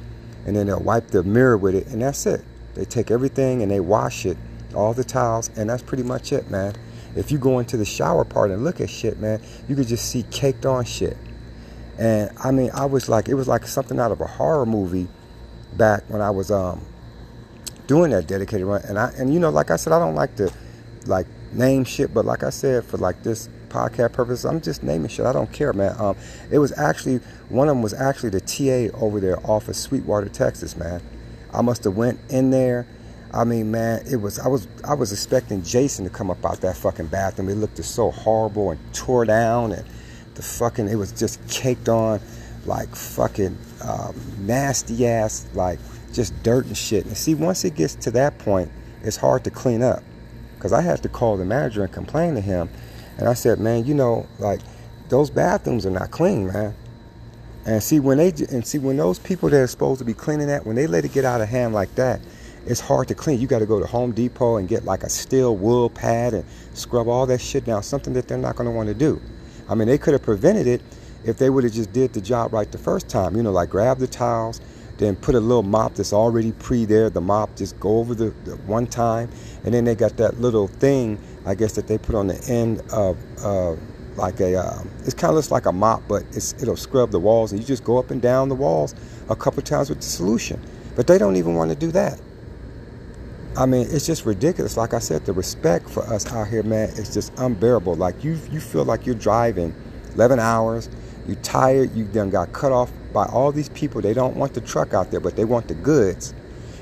and 0.46 0.56
then 0.56 0.68
they'll 0.68 0.82
wipe 0.82 1.08
the 1.08 1.24
mirror 1.24 1.58
with 1.58 1.76
it, 1.76 1.88
and 1.88 2.02
that's 2.02 2.26
it. 2.26 2.44
They 2.74 2.84
take 2.84 3.10
everything 3.10 3.62
and 3.62 3.72
they 3.72 3.80
wash 3.80 4.26
it, 4.26 4.38
all 4.74 4.94
the 4.94 5.04
towels, 5.06 5.50
and 5.56 5.70
that's 5.70 5.82
pretty 5.82 6.04
much 6.04 6.34
it, 6.34 6.50
man. 6.52 6.76
If 7.16 7.32
you 7.32 7.38
go 7.38 7.60
into 7.60 7.78
the 7.78 7.86
shower 7.86 8.26
part 8.26 8.52
and 8.52 8.66
look 8.66 8.82
at 8.82 8.90
shit, 8.90 9.20
man, 9.20 9.42
you 9.70 9.76
could 9.78 9.88
just 9.88 10.10
see 10.10 10.24
caked 10.24 10.66
on 10.66 10.84
shit. 10.84 11.16
And 11.98 12.30
I 12.44 12.52
mean, 12.52 12.72
I 12.74 12.86
was 12.86 13.08
like, 13.08 13.30
it 13.30 13.36
was 13.36 13.48
like 13.48 13.66
something 13.66 13.98
out 13.98 14.12
of 14.12 14.20
a 14.20 14.28
horror 14.28 14.66
movie 14.66 15.08
back 15.78 16.04
when 16.08 16.22
I 16.22 16.30
was 16.30 16.52
um, 16.52 16.86
doing 17.88 18.12
that 18.12 18.28
dedicated 18.28 18.66
run. 18.66 18.82
And 18.84 18.98
I, 18.98 19.12
and 19.18 19.34
you 19.34 19.40
know, 19.40 19.50
like 19.50 19.72
I 19.72 19.76
said, 19.76 19.94
I 19.94 20.00
don't 20.00 20.16
like 20.16 20.36
to 20.38 20.52
like 21.06 21.28
name 21.54 21.84
shit, 21.84 22.14
but 22.14 22.26
like 22.26 22.44
I 22.44 22.50
said, 22.50 22.84
for 22.86 22.98
like 22.98 23.24
this 23.24 23.50
podcast 23.70 24.14
purpose, 24.14 24.46
I'm 24.46 24.62
just 24.62 24.84
naming 24.84 25.10
shit. 25.10 25.26
I 25.26 25.34
don't 25.34 25.52
care, 25.52 25.74
man. 25.74 25.96
Um, 26.00 26.16
it 26.52 26.60
was 26.60 26.78
actually 26.78 27.18
one 27.50 27.68
of 27.68 27.76
them 27.76 27.84
was 27.84 27.94
actually 27.94 28.30
the 28.30 28.42
TA 28.42 28.96
over 28.98 29.20
there 29.20 29.40
off 29.50 29.68
of 29.68 29.76
Sweetwater, 29.76 30.30
Texas, 30.30 30.76
man. 30.76 31.02
I 31.54 31.62
must 31.62 31.84
have 31.84 31.96
went 31.96 32.20
in 32.30 32.50
there. 32.50 32.88
I 33.34 33.44
mean, 33.44 33.72
man, 33.72 34.06
it 34.10 34.18
was 34.18 34.40
I 34.40 34.48
was 34.48 34.68
I 34.88 34.94
was 34.94 35.12
expecting 35.12 35.62
Jason 35.64 36.06
to 36.06 36.12
come 36.12 36.32
up 36.32 36.46
out 36.46 36.62
that 36.62 36.78
fucking 36.78 37.08
bathroom. 37.08 37.50
It 37.50 37.56
looked 37.56 37.76
just 37.76 37.94
so 37.94 38.12
horrible 38.12 38.72
and 38.72 38.80
tore 38.94 39.26
down 39.26 39.74
and 39.74 39.86
the 40.36 40.42
fucking 40.42 40.88
it 40.88 40.96
was 40.96 41.12
just 41.12 41.46
caked 41.50 41.90
on 41.90 42.20
like 42.66 42.94
fucking 42.96 43.58
um, 43.86 44.16
nasty 44.40 45.06
ass 45.08 45.48
like 45.54 45.80
just 46.14 46.42
dirt 46.44 46.66
and 46.66 46.78
shit. 46.78 47.06
And 47.06 47.18
see 47.18 47.36
once 47.36 47.64
it 47.66 47.76
gets 47.76 47.96
to 47.96 48.12
that 48.12 48.38
point 48.40 48.72
it's 49.04 49.18
hard 49.18 49.44
to 49.44 49.52
clean 49.52 49.84
up. 49.84 50.04
Because 50.56 50.74
i 50.74 50.82
had 50.82 51.04
to 51.04 51.10
call 51.10 51.38
the 51.38 51.46
manager 51.46 51.84
and 51.84 51.94
complain 51.94 52.36
to 52.36 52.42
him. 52.42 52.70
And 53.18 53.28
i 53.28 53.34
said 53.34 53.60
man 53.60 53.86
you 53.86 53.94
know 53.94 54.28
like 54.40 54.62
those 55.10 55.30
bathrooms 55.30 55.86
are 55.86 55.92
not 55.92 56.12
clean 56.12 56.48
man. 56.48 56.76
And 57.66 57.82
see 57.82 58.00
when 58.00 58.18
they 58.18 58.30
and 58.50 58.66
see 58.66 58.78
when 58.78 58.98
those 58.98 59.20
people 59.20 59.50
that 59.50 59.60
are 59.60 59.68
supposed 59.68 60.00
to 60.00 60.06
be 60.06 60.14
cleaning 60.14 60.48
that 60.48 60.66
when 60.66 60.76
they 60.76 60.88
let 60.88 61.06
it 61.06 61.14
get 61.14 61.26
out 61.26 61.42
of 61.42 61.50
hand 61.50 61.74
like 61.74 61.94
that 61.96 62.22
it's 62.66 62.80
hard 62.80 63.08
to 63.10 63.16
clean. 63.16 63.40
You 63.40 63.48
got 63.48 63.60
to 63.60 63.66
go 63.66 63.80
to 63.80 63.86
home 63.86 64.12
depot 64.12 64.58
and 64.58 64.68
get 64.68 64.86
like 64.86 65.04
a 65.04 65.10
steel 65.10 65.56
wool 65.56 65.90
pad 65.90 66.34
and 66.34 66.46
scrub 66.74 67.08
all 67.08 67.26
that 67.28 67.40
shit 67.40 67.66
down 67.66 67.84
something 67.84 68.14
that 68.14 68.28
they're 68.28 68.38
not 68.38 68.56
going 68.56 68.66
to 68.66 68.72
want 68.72 68.88
to 68.88 68.96
do. 68.96 69.22
I 69.70 69.76
mean, 69.76 69.88
they 69.88 69.98
could 69.98 70.14
have 70.14 70.24
prevented 70.24 70.68
it 70.68 70.82
if 71.26 71.38
they 71.38 71.50
would 71.50 71.64
have 71.64 71.74
just 71.74 71.92
did 71.92 72.14
the 72.14 72.22
job 72.22 72.54
right 72.54 72.72
the 72.72 72.78
first 72.78 73.10
time. 73.10 73.36
You 73.36 73.44
know, 73.44 73.52
like 73.52 73.70
grab 73.70 73.98
the 73.98 74.08
towels, 74.08 74.62
then 74.98 75.16
put 75.16 75.36
a 75.36 75.40
little 75.40 75.64
mop 75.64 75.96
that's 75.96 76.14
already 76.14 76.52
pre 76.54 76.86
there. 76.86 77.10
The 77.10 77.22
mop 77.22 77.56
just 77.56 77.80
go 77.80 77.98
over 77.98 78.16
the, 78.16 78.34
the 78.46 78.56
one 78.58 78.88
time, 78.88 79.30
and 79.64 79.74
then 79.74 79.86
they 79.86 79.96
got 79.96 80.18
that 80.18 80.40
little 80.40 80.68
thing, 80.68 81.20
I 81.46 81.56
guess, 81.56 81.74
that 81.74 81.88
they 81.88 81.98
put 81.98 82.16
on 82.16 82.28
the 82.28 82.42
end 82.48 82.82
of. 82.92 83.18
Uh, 83.44 83.76
like 84.16 84.40
a, 84.40 84.56
uh, 84.56 84.82
it 85.06 85.18
kind 85.18 85.32
of 85.32 85.36
looks 85.36 85.52
like 85.52 85.66
a 85.66 85.74
mop, 85.74 86.02
but 86.08 86.24
it'll 86.34 86.78
scrub 86.78 87.12
the 87.12 87.20
walls, 87.20 87.52
and 87.52 87.60
you 87.60 87.68
just 87.68 87.84
go 87.84 87.98
up 87.98 88.12
and 88.12 88.22
down 88.22 88.48
the 88.48 88.56
walls 88.56 88.96
a 89.30 89.36
couple 89.36 89.62
times 89.62 89.90
with 89.90 90.00
the 90.00 90.06
solution. 90.06 90.62
But 90.96 91.06
they 91.06 91.18
don't 91.18 91.36
even 91.36 91.56
want 91.56 91.72
to 91.72 91.76
do 91.76 91.92
that. 91.92 92.18
I 93.58 93.66
mean, 93.66 93.88
it's 93.90 94.06
just 94.06 94.26
ridiculous. 94.26 94.76
Like 94.76 94.94
I 94.94 95.00
said, 95.00 95.26
the 95.26 95.34
respect 95.34 95.90
for 95.90 96.04
us 96.04 96.32
out 96.32 96.48
here, 96.48 96.64
man, 96.64 96.90
is 96.90 97.14
just 97.14 97.38
unbearable. 97.40 97.96
Like 97.96 98.24
you, 98.24 98.40
you 98.52 98.60
feel 98.60 98.84
like 98.84 99.06
you're 99.06 99.16
driving 99.16 99.74
11 100.14 100.40
hours. 100.40 100.90
You're 101.28 101.38
tired. 101.38 101.96
You 101.96 102.06
then 102.06 102.30
got 102.30 102.54
cut 102.54 102.72
off 102.72 102.92
by 103.14 103.26
all 103.26 103.52
these 103.52 103.70
people. 103.70 104.02
They 104.02 104.14
don't 104.14 104.36
want 104.36 104.54
the 104.54 104.62
truck 104.62 104.94
out 104.94 105.12
there, 105.12 105.20
but 105.20 105.36
they 105.36 105.46
want 105.46 105.68
the 105.68 105.74
goods. 105.74 106.34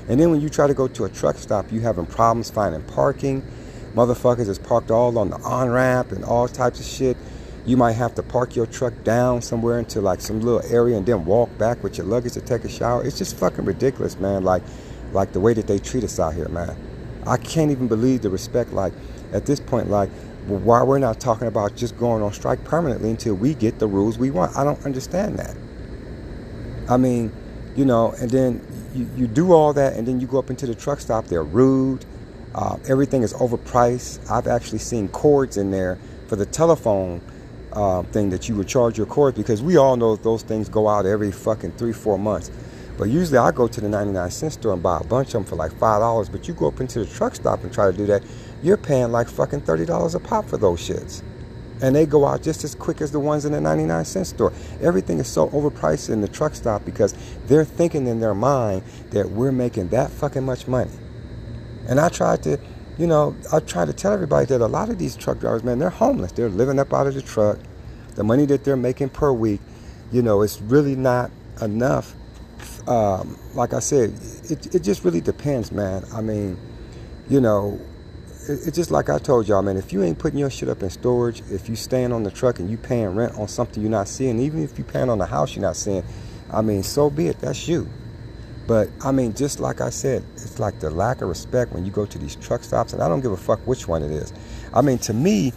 And 0.08 0.20
then 0.20 0.30
when 0.30 0.40
you 0.40 0.48
try 0.48 0.66
to 0.66 0.74
go 0.74 0.86
to 0.88 1.04
a 1.04 1.08
truck 1.08 1.36
stop, 1.36 1.72
you 1.72 1.80
having 1.80 2.06
problems 2.06 2.50
finding 2.50 2.82
parking. 2.82 3.42
Motherfuckers 3.94 4.48
is 4.48 4.58
parked 4.58 4.90
all 4.90 5.16
on 5.18 5.30
the 5.30 5.36
on 5.38 5.70
ramp 5.70 6.12
and 6.12 6.24
all 6.24 6.48
types 6.48 6.80
of 6.80 6.86
shit. 6.86 7.16
You 7.64 7.76
might 7.76 7.92
have 7.92 8.14
to 8.16 8.22
park 8.22 8.54
your 8.56 8.66
truck 8.66 8.92
down 9.04 9.40
somewhere 9.40 9.78
into 9.78 10.00
like 10.00 10.20
some 10.20 10.40
little 10.40 10.62
area 10.70 10.96
and 10.96 11.06
then 11.06 11.24
walk 11.24 11.56
back 11.56 11.82
with 11.82 11.96
your 11.96 12.06
luggage 12.06 12.34
to 12.34 12.42
take 12.42 12.64
a 12.64 12.68
shower. 12.68 13.04
It's 13.04 13.16
just 13.16 13.36
fucking 13.36 13.64
ridiculous, 13.64 14.18
man. 14.18 14.44
Like 14.44 14.62
like 15.12 15.32
the 15.32 15.40
way 15.40 15.54
that 15.54 15.66
they 15.66 15.78
treat 15.78 16.04
us 16.04 16.18
out 16.18 16.34
here, 16.34 16.48
man. 16.48 16.76
I 17.26 17.38
can't 17.38 17.70
even 17.70 17.88
believe 17.88 18.20
the 18.22 18.30
respect. 18.30 18.72
Like 18.72 18.92
at 19.32 19.46
this 19.46 19.60
point, 19.60 19.88
like 19.88 20.10
why 20.46 20.82
we're 20.82 20.98
not 20.98 21.20
talking 21.20 21.48
about 21.48 21.76
just 21.76 21.96
going 21.96 22.22
on 22.22 22.32
strike 22.32 22.62
permanently 22.64 23.10
until 23.10 23.34
we 23.34 23.54
get 23.54 23.78
the 23.78 23.86
rules 23.86 24.18
we 24.18 24.30
want. 24.30 24.56
I 24.56 24.64
don't 24.64 24.84
understand 24.84 25.38
that. 25.38 25.56
I 26.88 26.96
mean, 26.96 27.32
you 27.76 27.84
know, 27.84 28.12
and 28.20 28.30
then 28.30 28.66
you, 28.94 29.08
you 29.16 29.26
do 29.26 29.52
all 29.52 29.72
that, 29.72 29.94
and 29.94 30.06
then 30.06 30.20
you 30.20 30.26
go 30.26 30.38
up 30.38 30.50
into 30.50 30.66
the 30.66 30.74
truck 30.74 31.00
stop. 31.00 31.26
They're 31.26 31.42
rude. 31.42 32.04
Uh, 32.54 32.76
everything 32.88 33.22
is 33.22 33.32
overpriced. 33.34 34.30
I've 34.30 34.46
actually 34.46 34.78
seen 34.78 35.08
cords 35.08 35.56
in 35.56 35.70
there 35.70 35.98
for 36.28 36.36
the 36.36 36.46
telephone 36.46 37.20
uh, 37.72 38.02
thing 38.04 38.30
that 38.30 38.48
you 38.48 38.54
would 38.54 38.68
charge 38.68 38.96
your 38.96 39.06
cords 39.06 39.36
because 39.36 39.62
we 39.62 39.76
all 39.76 39.96
know 39.96 40.14
those 40.16 40.42
things 40.42 40.68
go 40.68 40.88
out 40.88 41.06
every 41.06 41.32
fucking 41.32 41.72
three, 41.72 41.92
four 41.92 42.18
months. 42.18 42.50
But 42.96 43.04
usually 43.04 43.38
I 43.38 43.50
go 43.50 43.66
to 43.66 43.80
the 43.80 43.88
99 43.88 44.30
cent 44.30 44.52
store 44.52 44.72
and 44.74 44.82
buy 44.82 44.98
a 45.00 45.04
bunch 45.04 45.28
of 45.28 45.32
them 45.32 45.44
for 45.44 45.56
like 45.56 45.72
$5. 45.72 46.30
But 46.30 46.46
you 46.46 46.54
go 46.54 46.68
up 46.68 46.80
into 46.80 47.00
the 47.00 47.06
truck 47.06 47.34
stop 47.34 47.64
and 47.64 47.72
try 47.72 47.90
to 47.90 47.96
do 47.96 48.06
that, 48.06 48.22
you're 48.64 48.76
paying 48.76 49.12
like 49.12 49.28
fucking 49.28 49.60
$30 49.60 50.14
a 50.14 50.18
pop 50.18 50.46
for 50.46 50.56
those 50.56 50.80
shits. 50.80 51.22
And 51.82 51.94
they 51.94 52.06
go 52.06 52.24
out 52.24 52.42
just 52.42 52.64
as 52.64 52.74
quick 52.74 53.00
as 53.00 53.12
the 53.12 53.20
ones 53.20 53.44
in 53.44 53.52
the 53.52 53.60
99 53.60 54.04
cent 54.04 54.26
store. 54.26 54.52
Everything 54.80 55.18
is 55.18 55.28
so 55.28 55.48
overpriced 55.50 56.08
in 56.08 56.20
the 56.20 56.28
truck 56.28 56.54
stop 56.54 56.84
because 56.84 57.14
they're 57.46 57.64
thinking 57.64 58.06
in 58.06 58.20
their 58.20 58.34
mind 58.34 58.82
that 59.10 59.30
we're 59.30 59.52
making 59.52 59.88
that 59.88 60.10
fucking 60.10 60.44
much 60.44 60.66
money. 60.66 60.90
And 61.88 62.00
I 62.00 62.08
tried 62.08 62.42
to, 62.44 62.58
you 62.96 63.06
know, 63.06 63.36
I 63.52 63.60
tried 63.60 63.86
to 63.86 63.92
tell 63.92 64.12
everybody 64.12 64.46
that 64.46 64.60
a 64.60 64.66
lot 64.66 64.88
of 64.88 64.98
these 64.98 65.14
truck 65.16 65.40
drivers, 65.40 65.62
man, 65.62 65.78
they're 65.78 65.90
homeless. 65.90 66.32
They're 66.32 66.48
living 66.48 66.78
up 66.78 66.94
out 66.94 67.06
of 67.06 67.14
the 67.14 67.22
truck. 67.22 67.58
The 68.14 68.24
money 68.24 68.46
that 68.46 68.64
they're 68.64 68.76
making 68.76 69.10
per 69.10 69.32
week, 69.32 69.60
you 70.10 70.22
know, 70.22 70.42
it's 70.42 70.60
really 70.62 70.96
not 70.96 71.30
enough 71.60 72.14
um, 72.86 73.38
like 73.54 73.72
I 73.72 73.78
said, 73.78 74.14
it, 74.50 74.74
it 74.74 74.82
just 74.82 75.04
really 75.04 75.20
depends, 75.20 75.72
man. 75.72 76.04
I 76.12 76.20
mean, 76.20 76.58
you 77.28 77.40
know, 77.40 77.80
it's 78.48 78.76
just 78.76 78.90
like 78.90 79.08
I 79.08 79.18
told 79.18 79.48
y'all, 79.48 79.62
man. 79.62 79.76
If 79.76 79.92
you 79.92 80.02
ain't 80.02 80.18
putting 80.18 80.38
your 80.38 80.50
shit 80.50 80.68
up 80.68 80.82
in 80.82 80.90
storage, 80.90 81.42
if 81.50 81.68
you 81.68 81.76
staying 81.76 82.12
on 82.12 82.22
the 82.22 82.30
truck 82.30 82.58
and 82.58 82.70
you 82.70 82.76
paying 82.76 83.14
rent 83.14 83.38
on 83.38 83.48
something 83.48 83.82
you're 83.82 83.90
not 83.90 84.08
seeing, 84.08 84.38
even 84.38 84.62
if 84.62 84.78
you 84.78 84.84
paying 84.84 85.08
on 85.08 85.18
the 85.18 85.26
house 85.26 85.54
you're 85.54 85.62
not 85.62 85.76
seeing, 85.76 86.04
I 86.52 86.62
mean, 86.62 86.82
so 86.82 87.10
be 87.10 87.28
it. 87.28 87.40
That's 87.40 87.66
you. 87.66 87.88
But 88.66 88.88
I 89.02 89.12
mean, 89.12 89.34
just 89.34 89.60
like 89.60 89.80
I 89.80 89.90
said, 89.90 90.24
it's 90.34 90.58
like 90.58 90.80
the 90.80 90.90
lack 90.90 91.20
of 91.20 91.28
respect 91.28 91.72
when 91.72 91.84
you 91.84 91.90
go 91.90 92.06
to 92.06 92.18
these 92.18 92.36
truck 92.36 92.64
stops, 92.64 92.92
and 92.92 93.02
I 93.02 93.08
don't 93.08 93.20
give 93.20 93.32
a 93.32 93.36
fuck 93.36 93.60
which 93.66 93.88
one 93.88 94.02
it 94.02 94.10
is. 94.10 94.32
I 94.72 94.80
mean, 94.82 94.98
to 94.98 95.12
me, 95.12 95.52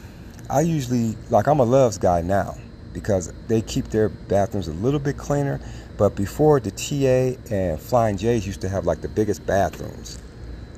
I 0.50 0.62
usually 0.62 1.18
like 1.30 1.48
I'm 1.48 1.60
a 1.60 1.66
Love's 1.66 1.98
guy 1.98 2.22
now 2.22 2.56
because 2.94 3.32
they 3.48 3.62
keep 3.62 3.90
their 3.90 4.10
bathrooms 4.10 4.68
a 4.68 4.74
little 4.74 5.00
bit 5.00 5.18
cleaner. 5.18 5.60
But 5.98 6.16
before 6.16 6.60
the 6.60 6.72
TA 6.72 7.40
and 7.54 7.80
Flying 7.80 8.18
J's 8.18 8.46
used 8.46 8.62
to 8.62 8.70
have 8.70 8.86
like 8.86 9.02
the 9.02 9.08
biggest 9.08 9.46
bathrooms, 9.46 10.20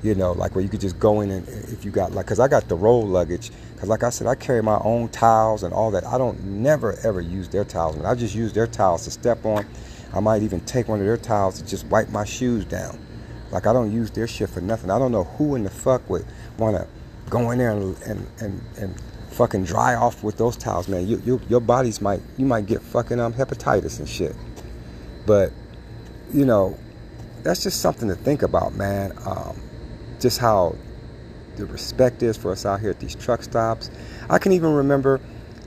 you 0.04 0.16
know, 0.16 0.32
like 0.32 0.56
where 0.56 0.64
you 0.64 0.70
could 0.70 0.82
just 0.82 1.00
go 1.00 1.22
in 1.22 1.30
and 1.32 1.48
if 1.48 1.84
you 1.84 1.92
got 1.92 2.14
like, 2.14 2.26
cause 2.26 2.40
I 2.40 2.48
got 2.48 2.68
the 2.68 2.76
roll 2.76 3.06
luggage. 3.06 3.52
Cause 3.78 3.90
like 3.90 4.04
I 4.04 4.10
said, 4.10 4.28
I 4.28 4.36
carry 4.36 4.62
my 4.62 4.80
own 4.84 5.10
towels 5.10 5.64
and 5.64 5.74
all 5.74 5.92
that. 5.92 6.06
I 6.06 6.18
don't 6.18 6.42
never 6.44 6.98
ever 7.04 7.22
use 7.22 7.50
their 7.50 7.64
towels. 7.66 8.04
I 8.04 8.16
just 8.16 8.36
use 8.36 8.54
their 8.54 8.68
towels 8.68 9.06
to 9.06 9.12
step 9.12 9.46
on. 9.46 9.66
I 10.14 10.20
might 10.20 10.42
even 10.42 10.62
take 10.62 10.88
one 10.88 11.00
of 11.00 11.06
their 11.06 11.18
towels 11.18 11.62
to 11.62 11.68
just 11.68 11.86
wipe 11.88 12.10
my 12.10 12.26
shoes 12.26 12.66
down. 12.66 13.00
Like 13.52 13.68
I 13.68 13.74
don't 13.74 13.92
use 13.92 14.12
their 14.12 14.28
shit 14.28 14.50
for 14.50 14.62
nothing. 14.62 14.92
I 14.92 15.00
don't 15.00 15.12
know 15.12 15.24
who 15.24 15.56
in 15.56 15.64
the 15.64 15.70
fuck 15.70 16.10
would 16.10 16.26
want 16.58 16.78
to 16.78 16.88
go 17.30 17.52
in 17.52 17.60
there 17.60 17.72
and, 17.72 17.98
and, 18.04 18.28
and, 18.40 18.62
and 18.78 19.02
fucking 19.32 19.64
dry 19.64 19.96
off 19.96 20.24
with 20.24 20.38
those 20.38 20.58
towels, 20.58 20.88
man. 20.88 21.08
You, 21.08 21.22
you, 21.26 21.42
your 21.48 21.62
bodies 21.62 22.02
might, 22.02 22.22
you 22.38 22.46
might 22.46 22.66
get 22.66 22.82
fucking 22.82 23.20
um, 23.20 23.34
hepatitis 23.34 24.00
and 24.00 24.08
shit. 24.08 24.36
But, 25.26 25.52
you 26.34 26.46
know, 26.46 26.78
that's 27.44 27.64
just 27.64 27.82
something 27.82 28.08
to 28.10 28.16
think 28.16 28.42
about, 28.42 28.74
man. 28.74 29.14
Um, 29.26 29.62
just 30.20 30.40
how 30.40 30.76
the 31.56 31.66
respect 31.66 32.24
is 32.24 32.38
for 32.38 32.52
us 32.52 32.66
out 32.66 32.80
here 32.80 32.90
at 32.90 33.00
these 33.00 33.16
truck 33.16 33.44
stops. 33.44 33.90
I 34.30 34.40
can 34.40 34.52
even 34.52 34.74
remember 34.74 35.20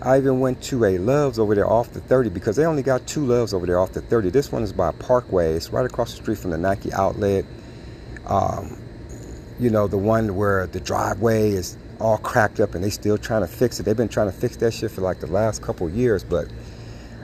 I 0.05 0.19
even 0.19 0.41
went 0.41 0.61
to 0.65 0.85
a 0.85 0.99
Love's 0.99 1.39
over 1.39 1.55
there 1.55 1.69
off 1.69 1.93
the 1.93 2.01
30 2.01 2.31
because 2.31 2.57
they 2.57 2.65
only 2.65 2.83
got 2.83 3.07
two 3.07 3.25
Love's 3.25 3.55
over 3.55 3.67
there 3.67 3.79
off 3.79 3.93
the 3.93 4.01
30. 4.01 4.31
This 4.31 4.51
one 4.51 4.65
is 4.65 4.73
by 4.73 4.91
Parkway. 4.93 5.55
It's 5.55 5.71
right 5.71 5.87
across 5.87 6.11
the 6.11 6.17
street 6.17 6.39
from 6.39 6.51
the 6.51 6.59
Nike 6.59 6.93
outlet. 6.93 7.45
Um, 8.27 8.83
you 9.61 9.71
know, 9.71 9.87
the 9.87 9.99
one 9.99 10.35
where 10.35 10.67
the 10.67 10.81
driveway 10.81 11.51
is 11.51 11.77
all 12.01 12.19
cracked 12.19 12.59
up 12.59 12.75
and 12.75 12.83
they 12.83 12.91
still 12.91 13.17
trying 13.17 13.43
to 13.43 13.47
fix 13.47 13.79
it. 13.79 13.85
They've 13.85 13.97
been 13.97 14.09
trying 14.09 14.27
to 14.27 14.37
fix 14.37 14.57
that 14.57 14.75
shit 14.75 14.91
for 14.91 15.03
like 15.03 15.21
the 15.21 15.29
last 15.29 15.63
couple 15.63 15.89
years. 15.89 16.25
But 16.25 16.49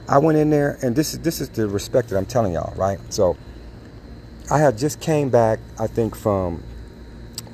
I 0.08 0.18
went 0.18 0.38
in 0.38 0.50
there 0.50 0.78
and 0.80 0.94
this 0.94 1.14
is 1.14 1.20
this 1.20 1.40
is 1.40 1.48
the 1.48 1.66
respect 1.66 2.10
that 2.10 2.16
I'm 2.16 2.26
telling 2.26 2.52
y'all, 2.52 2.74
right? 2.76 3.00
So 3.12 3.36
I 4.52 4.58
had 4.58 4.78
just 4.78 5.00
came 5.00 5.30
back, 5.30 5.58
I 5.80 5.88
think, 5.88 6.14
from 6.14 6.62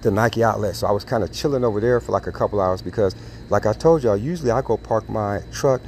the 0.04 0.10
Nike 0.10 0.44
outlet. 0.44 0.76
So 0.76 0.86
I 0.86 0.92
was 0.92 1.04
kind 1.04 1.24
of 1.24 1.32
chilling 1.32 1.64
over 1.64 1.80
there 1.80 2.00
for 2.00 2.12
like 2.12 2.28
a 2.28 2.32
couple 2.32 2.60
hours 2.60 2.80
because, 2.80 3.16
like 3.50 3.66
I 3.66 3.72
told 3.72 4.04
y'all, 4.04 4.16
usually 4.16 4.52
I 4.52 4.62
go 4.62 4.76
park 4.76 5.08
my 5.08 5.40
truck 5.50 5.82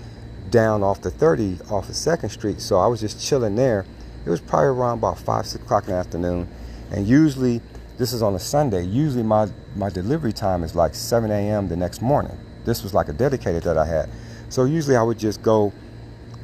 down 0.50 0.82
off 0.82 1.02
the 1.02 1.10
30 1.10 1.58
off 1.70 1.88
of 1.88 1.94
Second 1.94 2.30
Street. 2.30 2.60
So 2.60 2.78
I 2.78 2.86
was 2.88 3.00
just 3.00 3.24
chilling 3.24 3.54
there. 3.54 3.86
It 4.24 4.30
was 4.30 4.40
probably 4.40 4.68
around 4.68 4.98
about 4.98 5.18
five, 5.18 5.46
six 5.46 5.62
o'clock 5.62 5.84
in 5.84 5.90
the 5.90 5.96
afternoon. 5.96 6.48
And 6.90 7.06
usually, 7.06 7.60
this 7.98 8.12
is 8.12 8.22
on 8.22 8.34
a 8.34 8.38
Sunday. 8.38 8.84
Usually 8.84 9.22
my 9.22 9.48
my 9.76 9.90
delivery 9.90 10.32
time 10.32 10.64
is 10.64 10.74
like 10.74 10.94
7 10.94 11.30
a.m. 11.30 11.68
the 11.68 11.76
next 11.76 12.02
morning. 12.02 12.36
This 12.64 12.82
was 12.82 12.92
like 12.92 13.08
a 13.08 13.12
dedicated 13.12 13.62
that 13.62 13.78
I 13.78 13.86
had. 13.86 14.10
So 14.48 14.64
usually 14.64 14.96
I 14.96 15.02
would 15.02 15.18
just 15.18 15.42
go 15.42 15.72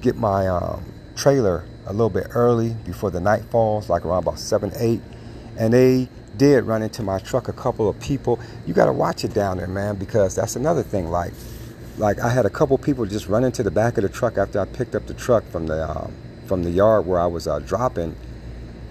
get 0.00 0.16
my 0.16 0.48
um, 0.48 0.84
trailer 1.16 1.64
a 1.86 1.92
little 1.92 2.10
bit 2.10 2.28
early 2.30 2.74
before 2.84 3.10
the 3.10 3.20
night 3.20 3.44
falls, 3.44 3.88
like 3.88 4.04
around 4.04 4.24
about 4.24 4.38
7, 4.38 4.72
8. 4.76 5.00
And 5.58 5.72
they 5.72 6.08
did 6.36 6.64
run 6.64 6.82
into 6.82 7.02
my 7.02 7.18
truck 7.18 7.48
a 7.48 7.52
couple 7.52 7.88
of 7.88 7.98
people. 8.00 8.40
You 8.66 8.74
got 8.74 8.86
to 8.86 8.92
watch 8.92 9.24
it 9.24 9.34
down 9.34 9.58
there, 9.58 9.66
man, 9.66 9.96
because 9.96 10.34
that's 10.34 10.56
another 10.56 10.82
thing. 10.82 11.10
Like, 11.10 11.32
like 11.98 12.18
I 12.20 12.30
had 12.30 12.46
a 12.46 12.50
couple 12.50 12.76
people 12.78 13.04
just 13.06 13.28
run 13.28 13.44
into 13.44 13.62
the 13.62 13.70
back 13.70 13.98
of 13.98 14.02
the 14.02 14.08
truck 14.08 14.38
after 14.38 14.60
I 14.60 14.64
picked 14.64 14.94
up 14.94 15.06
the 15.06 15.14
truck 15.14 15.44
from 15.44 15.66
the 15.66 15.88
um, 15.88 16.12
from 16.46 16.64
the 16.64 16.70
yard 16.70 17.06
where 17.06 17.20
I 17.20 17.26
was 17.26 17.46
uh, 17.46 17.58
dropping, 17.60 18.16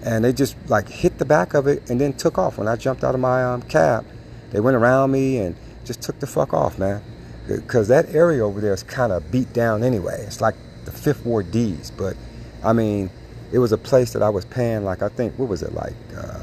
and 0.04 0.24
they 0.24 0.32
just 0.32 0.56
like 0.68 0.88
hit 0.88 1.18
the 1.18 1.24
back 1.24 1.54
of 1.54 1.66
it 1.66 1.88
and 1.90 2.00
then 2.00 2.12
took 2.12 2.38
off. 2.38 2.58
When 2.58 2.68
I 2.68 2.76
jumped 2.76 3.04
out 3.04 3.14
of 3.14 3.20
my 3.20 3.44
um, 3.44 3.62
cab, 3.62 4.06
they 4.50 4.60
went 4.60 4.76
around 4.76 5.10
me 5.10 5.38
and 5.38 5.56
just 5.84 6.00
took 6.02 6.20
the 6.20 6.26
fuck 6.26 6.54
off, 6.54 6.78
man. 6.78 7.02
Because 7.48 7.88
that 7.88 8.14
area 8.14 8.44
over 8.44 8.60
there 8.60 8.72
is 8.72 8.84
kind 8.84 9.12
of 9.12 9.30
beat 9.32 9.52
down 9.52 9.82
anyway. 9.82 10.22
It's 10.26 10.40
like 10.40 10.54
the 10.84 10.92
Fifth 10.92 11.26
Ward 11.26 11.50
D's, 11.50 11.90
but 11.90 12.16
I 12.62 12.72
mean, 12.72 13.10
it 13.52 13.58
was 13.58 13.72
a 13.72 13.78
place 13.78 14.12
that 14.12 14.22
I 14.22 14.28
was 14.28 14.44
paying 14.44 14.84
like 14.84 15.02
I 15.02 15.08
think 15.08 15.38
what 15.38 15.48
was 15.48 15.62
it 15.62 15.74
like. 15.74 15.94
Uh, 16.16 16.38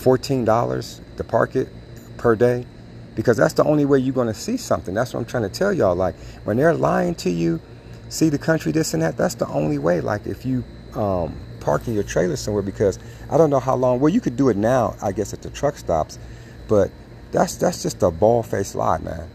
$14 0.00 1.16
to 1.16 1.24
park 1.24 1.56
it 1.56 1.68
per 2.16 2.34
day 2.34 2.66
because 3.14 3.36
that's 3.36 3.54
the 3.54 3.64
only 3.64 3.84
way 3.84 3.98
you're 3.98 4.14
going 4.14 4.26
to 4.26 4.34
see 4.34 4.56
something. 4.56 4.94
That's 4.94 5.12
what 5.12 5.20
I'm 5.20 5.26
trying 5.26 5.42
to 5.42 5.48
tell 5.48 5.72
y'all. 5.72 5.94
Like 5.94 6.14
when 6.44 6.56
they're 6.56 6.74
lying 6.74 7.14
to 7.16 7.30
you, 7.30 7.60
see 8.08 8.28
the 8.28 8.38
country, 8.38 8.72
this 8.72 8.94
and 8.94 9.02
that, 9.02 9.16
that's 9.16 9.34
the 9.34 9.46
only 9.48 9.78
way. 9.78 10.00
Like 10.00 10.26
if 10.26 10.44
you 10.46 10.64
um, 10.94 11.38
parking 11.60 11.94
your 11.94 12.02
trailer 12.02 12.36
somewhere 12.36 12.62
because 12.62 12.98
I 13.30 13.36
don't 13.36 13.50
know 13.50 13.60
how 13.60 13.76
long, 13.76 14.00
well, 14.00 14.12
you 14.12 14.20
could 14.20 14.36
do 14.36 14.48
it 14.48 14.56
now, 14.56 14.96
I 15.02 15.12
guess, 15.12 15.32
at 15.32 15.42
the 15.42 15.50
truck 15.50 15.76
stops, 15.76 16.18
but 16.68 16.90
that's, 17.32 17.56
that's 17.56 17.82
just 17.82 18.02
a 18.02 18.10
ball 18.10 18.42
faced 18.42 18.74
lie, 18.74 18.98
man. 18.98 19.28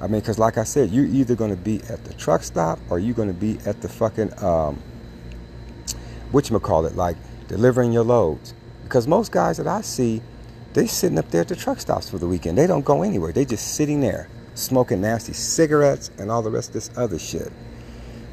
I 0.00 0.06
mean, 0.06 0.20
because 0.20 0.38
like 0.38 0.56
I 0.56 0.64
said, 0.64 0.90
you're 0.90 1.04
either 1.04 1.34
going 1.34 1.50
to 1.50 1.62
be 1.62 1.82
at 1.90 2.04
the 2.04 2.14
truck 2.14 2.42
stop 2.42 2.78
or 2.88 2.98
you're 2.98 3.14
going 3.14 3.28
to 3.28 3.34
be 3.34 3.58
at 3.66 3.82
the 3.82 3.88
fucking, 3.88 4.42
um, 4.42 4.82
whatchamacallit, 6.32 6.96
like 6.96 7.16
delivering 7.48 7.92
your 7.92 8.04
loads. 8.04 8.54
Because 8.90 9.06
most 9.06 9.30
guys 9.30 9.58
that 9.58 9.68
I 9.68 9.82
see, 9.82 10.20
they 10.72 10.88
sitting 10.88 11.16
up 11.16 11.30
there 11.30 11.42
at 11.42 11.48
the 11.48 11.54
truck 11.54 11.78
stops 11.78 12.10
for 12.10 12.18
the 12.18 12.26
weekend. 12.26 12.58
They 12.58 12.66
don't 12.66 12.84
go 12.84 13.04
anywhere. 13.04 13.30
They 13.30 13.44
just 13.44 13.76
sitting 13.76 14.00
there 14.00 14.28
smoking 14.54 15.00
nasty 15.00 15.32
cigarettes 15.32 16.10
and 16.18 16.28
all 16.28 16.42
the 16.42 16.50
rest 16.50 16.70
of 16.70 16.74
this 16.74 16.90
other 16.96 17.16
shit. 17.16 17.52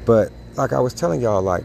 But 0.04 0.32
like 0.56 0.72
I 0.72 0.80
was 0.80 0.94
telling 0.94 1.20
y'all, 1.20 1.42
like 1.42 1.62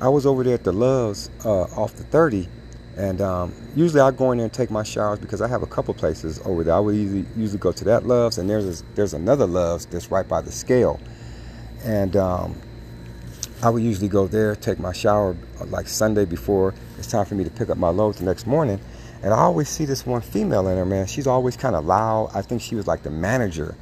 I 0.00 0.08
was 0.08 0.24
over 0.24 0.42
there 0.42 0.54
at 0.54 0.64
the 0.64 0.72
Love's 0.72 1.28
uh, 1.44 1.64
off 1.64 1.96
the 1.96 2.04
30, 2.04 2.48
and 2.96 3.20
um, 3.20 3.54
usually 3.76 4.00
I 4.00 4.10
go 4.10 4.32
in 4.32 4.38
there 4.38 4.46
and 4.46 4.52
take 4.54 4.70
my 4.70 4.84
showers 4.84 5.18
because 5.18 5.42
I 5.42 5.46
have 5.48 5.62
a 5.62 5.66
couple 5.66 5.92
places 5.92 6.40
over 6.46 6.64
there. 6.64 6.76
I 6.76 6.80
would 6.80 6.96
usually, 6.96 7.26
usually 7.36 7.58
go 7.58 7.72
to 7.72 7.84
that 7.84 8.06
Love's, 8.06 8.38
and 8.38 8.48
there's 8.48 8.82
there's 8.94 9.12
another 9.12 9.46
Love's 9.46 9.84
that's 9.84 10.10
right 10.10 10.26
by 10.26 10.40
the 10.40 10.50
scale, 10.50 10.98
and 11.84 12.16
um, 12.16 12.58
I 13.62 13.68
would 13.68 13.82
usually 13.82 14.08
go 14.08 14.26
there, 14.26 14.56
take 14.56 14.78
my 14.78 14.92
shower 14.92 15.36
uh, 15.60 15.66
like 15.66 15.86
Sunday 15.86 16.24
before 16.24 16.74
it's 16.96 17.08
time 17.08 17.26
for 17.26 17.34
me 17.34 17.44
to 17.44 17.50
pick 17.50 17.68
up 17.68 17.76
my 17.76 17.90
load 17.90 18.14
the 18.14 18.24
next 18.24 18.46
morning. 18.46 18.80
And 19.22 19.34
I 19.34 19.38
always 19.38 19.68
see 19.68 19.84
this 19.84 20.06
one 20.06 20.22
female 20.22 20.66
in 20.68 20.76
there, 20.76 20.86
man. 20.86 21.06
She's 21.06 21.26
always 21.26 21.58
kind 21.58 21.76
of 21.76 21.84
loud. 21.84 22.30
I 22.32 22.40
think 22.40 22.62
she 22.62 22.74
was 22.74 22.86
like 22.86 23.02
the 23.02 23.10
manager 23.10 23.74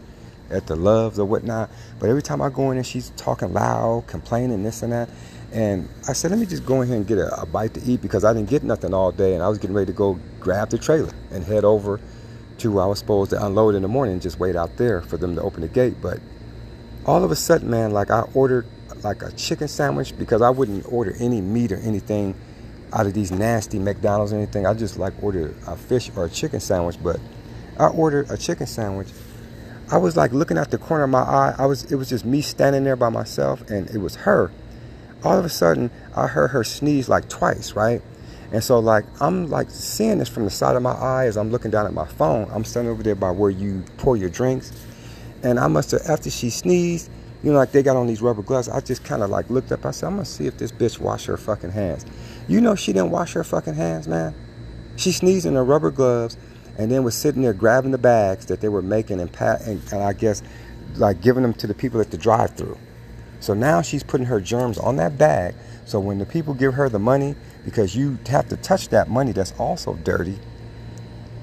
at 0.51 0.67
the 0.67 0.75
Love's 0.75 1.21
or 1.21 1.27
whatnot. 1.27 1.71
But 2.01 2.11
every 2.11 2.23
time 2.23 2.43
I 2.43 2.49
go 2.49 2.71
in 2.71 2.77
there, 2.77 2.83
she's 2.83 3.11
talking 3.11 3.53
loud, 3.53 4.09
complaining 4.09 4.65
this 4.65 4.83
and 4.83 4.93
that. 4.93 5.09
And 5.53 5.89
I 6.09 6.13
said, 6.13 6.33
let 6.33 6.41
me 6.41 6.47
just 6.47 6.67
go 6.67 6.83
in 6.83 6.89
here 6.89 6.97
and 6.97 7.07
get 7.07 7.19
a, 7.19 7.43
a 7.43 7.47
bite 7.47 7.75
to 7.75 7.83
eat 7.83 8.03
because 8.03 8.25
I 8.25 8.33
didn't 8.33 8.51
get 8.51 8.65
nothing 8.65 8.93
all 8.93 9.13
day. 9.13 9.35
And 9.35 9.45
I 9.45 9.49
was 9.49 9.59
getting 9.59 9.77
ready 9.77 9.87
to 9.87 9.97
go 9.97 10.19
grab 10.41 10.71
the 10.71 10.79
trailer 10.79 11.13
and 11.31 11.45
head 11.45 11.65
over 11.65 12.01
to 12.59 12.73
where 12.73 12.83
I 12.83 12.87
was 12.89 12.99
supposed 12.99 13.31
to 13.31 13.47
unload 13.47 13.77
in 13.77 13.83
the 13.83 13.89
morning 13.89 14.15
and 14.15 14.23
just 14.23 14.41
wait 14.41 14.57
out 14.57 14.77
there 14.77 15.03
for 15.03 15.19
them 15.19 15.37
to 15.37 15.43
open 15.43 15.61
the 15.61 15.69
gate. 15.69 15.95
But 16.03 16.19
all 17.07 17.23
of 17.23 17.31
a 17.31 17.37
sudden, 17.37 17.71
man, 17.71 17.93
like 17.93 18.11
I 18.11 18.23
ordered 18.35 18.67
like 19.05 19.23
a 19.23 19.33
chicken 19.33 19.69
sandwich 19.69 20.17
because 20.19 20.43
I 20.43 20.51
wouldn't 20.51 20.91
order 20.93 21.15
any 21.19 21.41
meat 21.41 21.73
or 21.73 21.77
anything 21.77 22.35
out 22.93 23.07
of 23.07 23.15
these 23.15 23.31
nasty 23.31 23.79
McDonald's 23.79 24.33
or 24.33 24.37
anything. 24.37 24.67
I 24.67 24.75
just 24.75 24.99
like 24.99 25.13
order 25.23 25.55
a 25.67 25.77
fish 25.77 26.11
or 26.17 26.25
a 26.25 26.31
chicken 26.31 26.61
sandwich. 26.61 26.97
But 27.03 27.21
I 27.79 27.89
ordered 27.89 28.31
a 28.31 28.37
chicken 28.37 28.67
sandwich. 28.67 29.09
I 29.91 29.97
was 29.99 30.17
like 30.17 30.33
looking 30.33 30.59
at 30.59 30.71
the 30.71 30.79
corner 30.79 31.05
of 31.05 31.11
my 31.11 31.23
eye. 31.23 31.55
I 31.59 31.67
was 31.67 31.91
it 31.91 31.97
was 31.97 32.09
just 32.09 32.25
me 32.25 32.43
standing 32.43 32.85
there 32.85 32.97
by 32.97 33.09
myself 33.09 33.63
and 33.71 33.89
it 33.91 33.99
was 33.99 34.17
her. 34.17 34.51
All 35.25 35.39
of 35.39 35.45
a 35.45 35.49
sudden 35.49 35.91
I 36.15 36.27
heard 36.27 36.49
her 36.49 36.65
sneeze 36.65 37.09
like 37.09 37.29
twice, 37.29 37.73
right? 37.73 38.03
And 38.53 38.63
so 38.63 38.79
like 38.79 39.05
I'm 39.21 39.49
like 39.49 39.71
seeing 39.71 40.19
this 40.19 40.29
from 40.29 40.45
the 40.45 40.51
side 40.51 40.77
of 40.77 40.83
my 40.83 40.93
eye 40.93 41.27
as 41.27 41.37
I'm 41.37 41.51
looking 41.51 41.71
down 41.71 41.87
at 41.87 41.93
my 41.93 42.07
phone. 42.07 42.51
I'm 42.53 42.65
standing 42.65 42.91
over 42.93 43.03
there 43.03 43.15
by 43.15 43.31
where 43.31 43.51
you 43.51 43.85
pour 43.97 44.17
your 44.17 44.31
drinks. 44.31 44.73
And 45.43 45.59
I 45.59 45.69
must 45.69 45.93
have 45.93 46.03
after 46.09 46.31
she 46.31 46.51
sneezed, 46.51 47.11
you 47.43 47.53
know, 47.53 47.59
like 47.59 47.73
they 47.73 47.83
got 47.83 47.97
on 47.97 48.07
these 48.07 48.23
rubber 48.23 48.43
gloves. 48.43 48.69
I 48.69 48.81
just 48.81 49.05
kind 49.05 49.23
of 49.23 49.31
like 49.31 49.51
looked 49.51 49.73
up. 49.73 49.87
I 49.87 49.93
said, 49.93 50.09
I'm 50.09 50.15
gonna 50.15 50.25
see 50.25 50.47
if 50.47 50.59
this 50.59 50.73
bitch 50.73 50.99
wash 50.99 51.27
her 51.27 51.37
fucking 51.37 51.73
hands. 51.73 52.07
You 52.49 52.61
know, 52.61 52.75
she 52.75 52.93
didn't 52.93 53.11
wash 53.11 53.35
her 53.35 53.45
fucking 53.45 53.75
hands, 53.75 54.09
man. 54.09 54.35
She 54.97 55.13
sneezed 55.13 55.47
in 55.47 55.55
her 55.55 55.65
rubber 55.65 55.91
gloves, 55.91 56.37
and 56.77 56.91
then 56.91 57.05
was 57.05 57.15
sitting 57.17 57.43
there 57.43 57.55
grabbing 57.55 57.93
the 57.93 57.99
bags 57.99 58.47
that 58.47 58.61
they 58.61 58.69
were 58.69 58.83
making 58.83 59.21
and 59.21 59.33
pat 59.33 59.63
and, 59.63 59.83
and 59.93 60.03
I 60.03 60.13
guess 60.13 60.43
like 60.97 61.21
giving 61.21 61.43
them 61.43 61.55
to 61.55 61.67
the 61.67 61.75
people 61.75 62.01
at 62.01 62.11
the 62.11 62.19
drive-through. 62.19 62.79
So 63.41 63.55
now 63.55 63.83
she's 63.83 64.03
putting 64.03 64.27
her 64.27 64.41
germs 64.41 64.79
on 64.79 64.97
that 64.97 65.19
bag. 65.19 65.55
So 65.85 66.01
when 66.01 66.19
the 66.19 66.27
people 66.27 66.55
give 66.55 66.75
her 66.75 66.89
the 66.89 66.99
money, 66.99 67.37
because 67.65 67.97
you 67.97 68.19
have 68.27 68.49
to 68.49 68.57
touch 68.57 68.89
that 68.89 69.09
money 69.09 69.33
that's 69.33 69.53
also 69.59 69.95
dirty, 69.95 70.39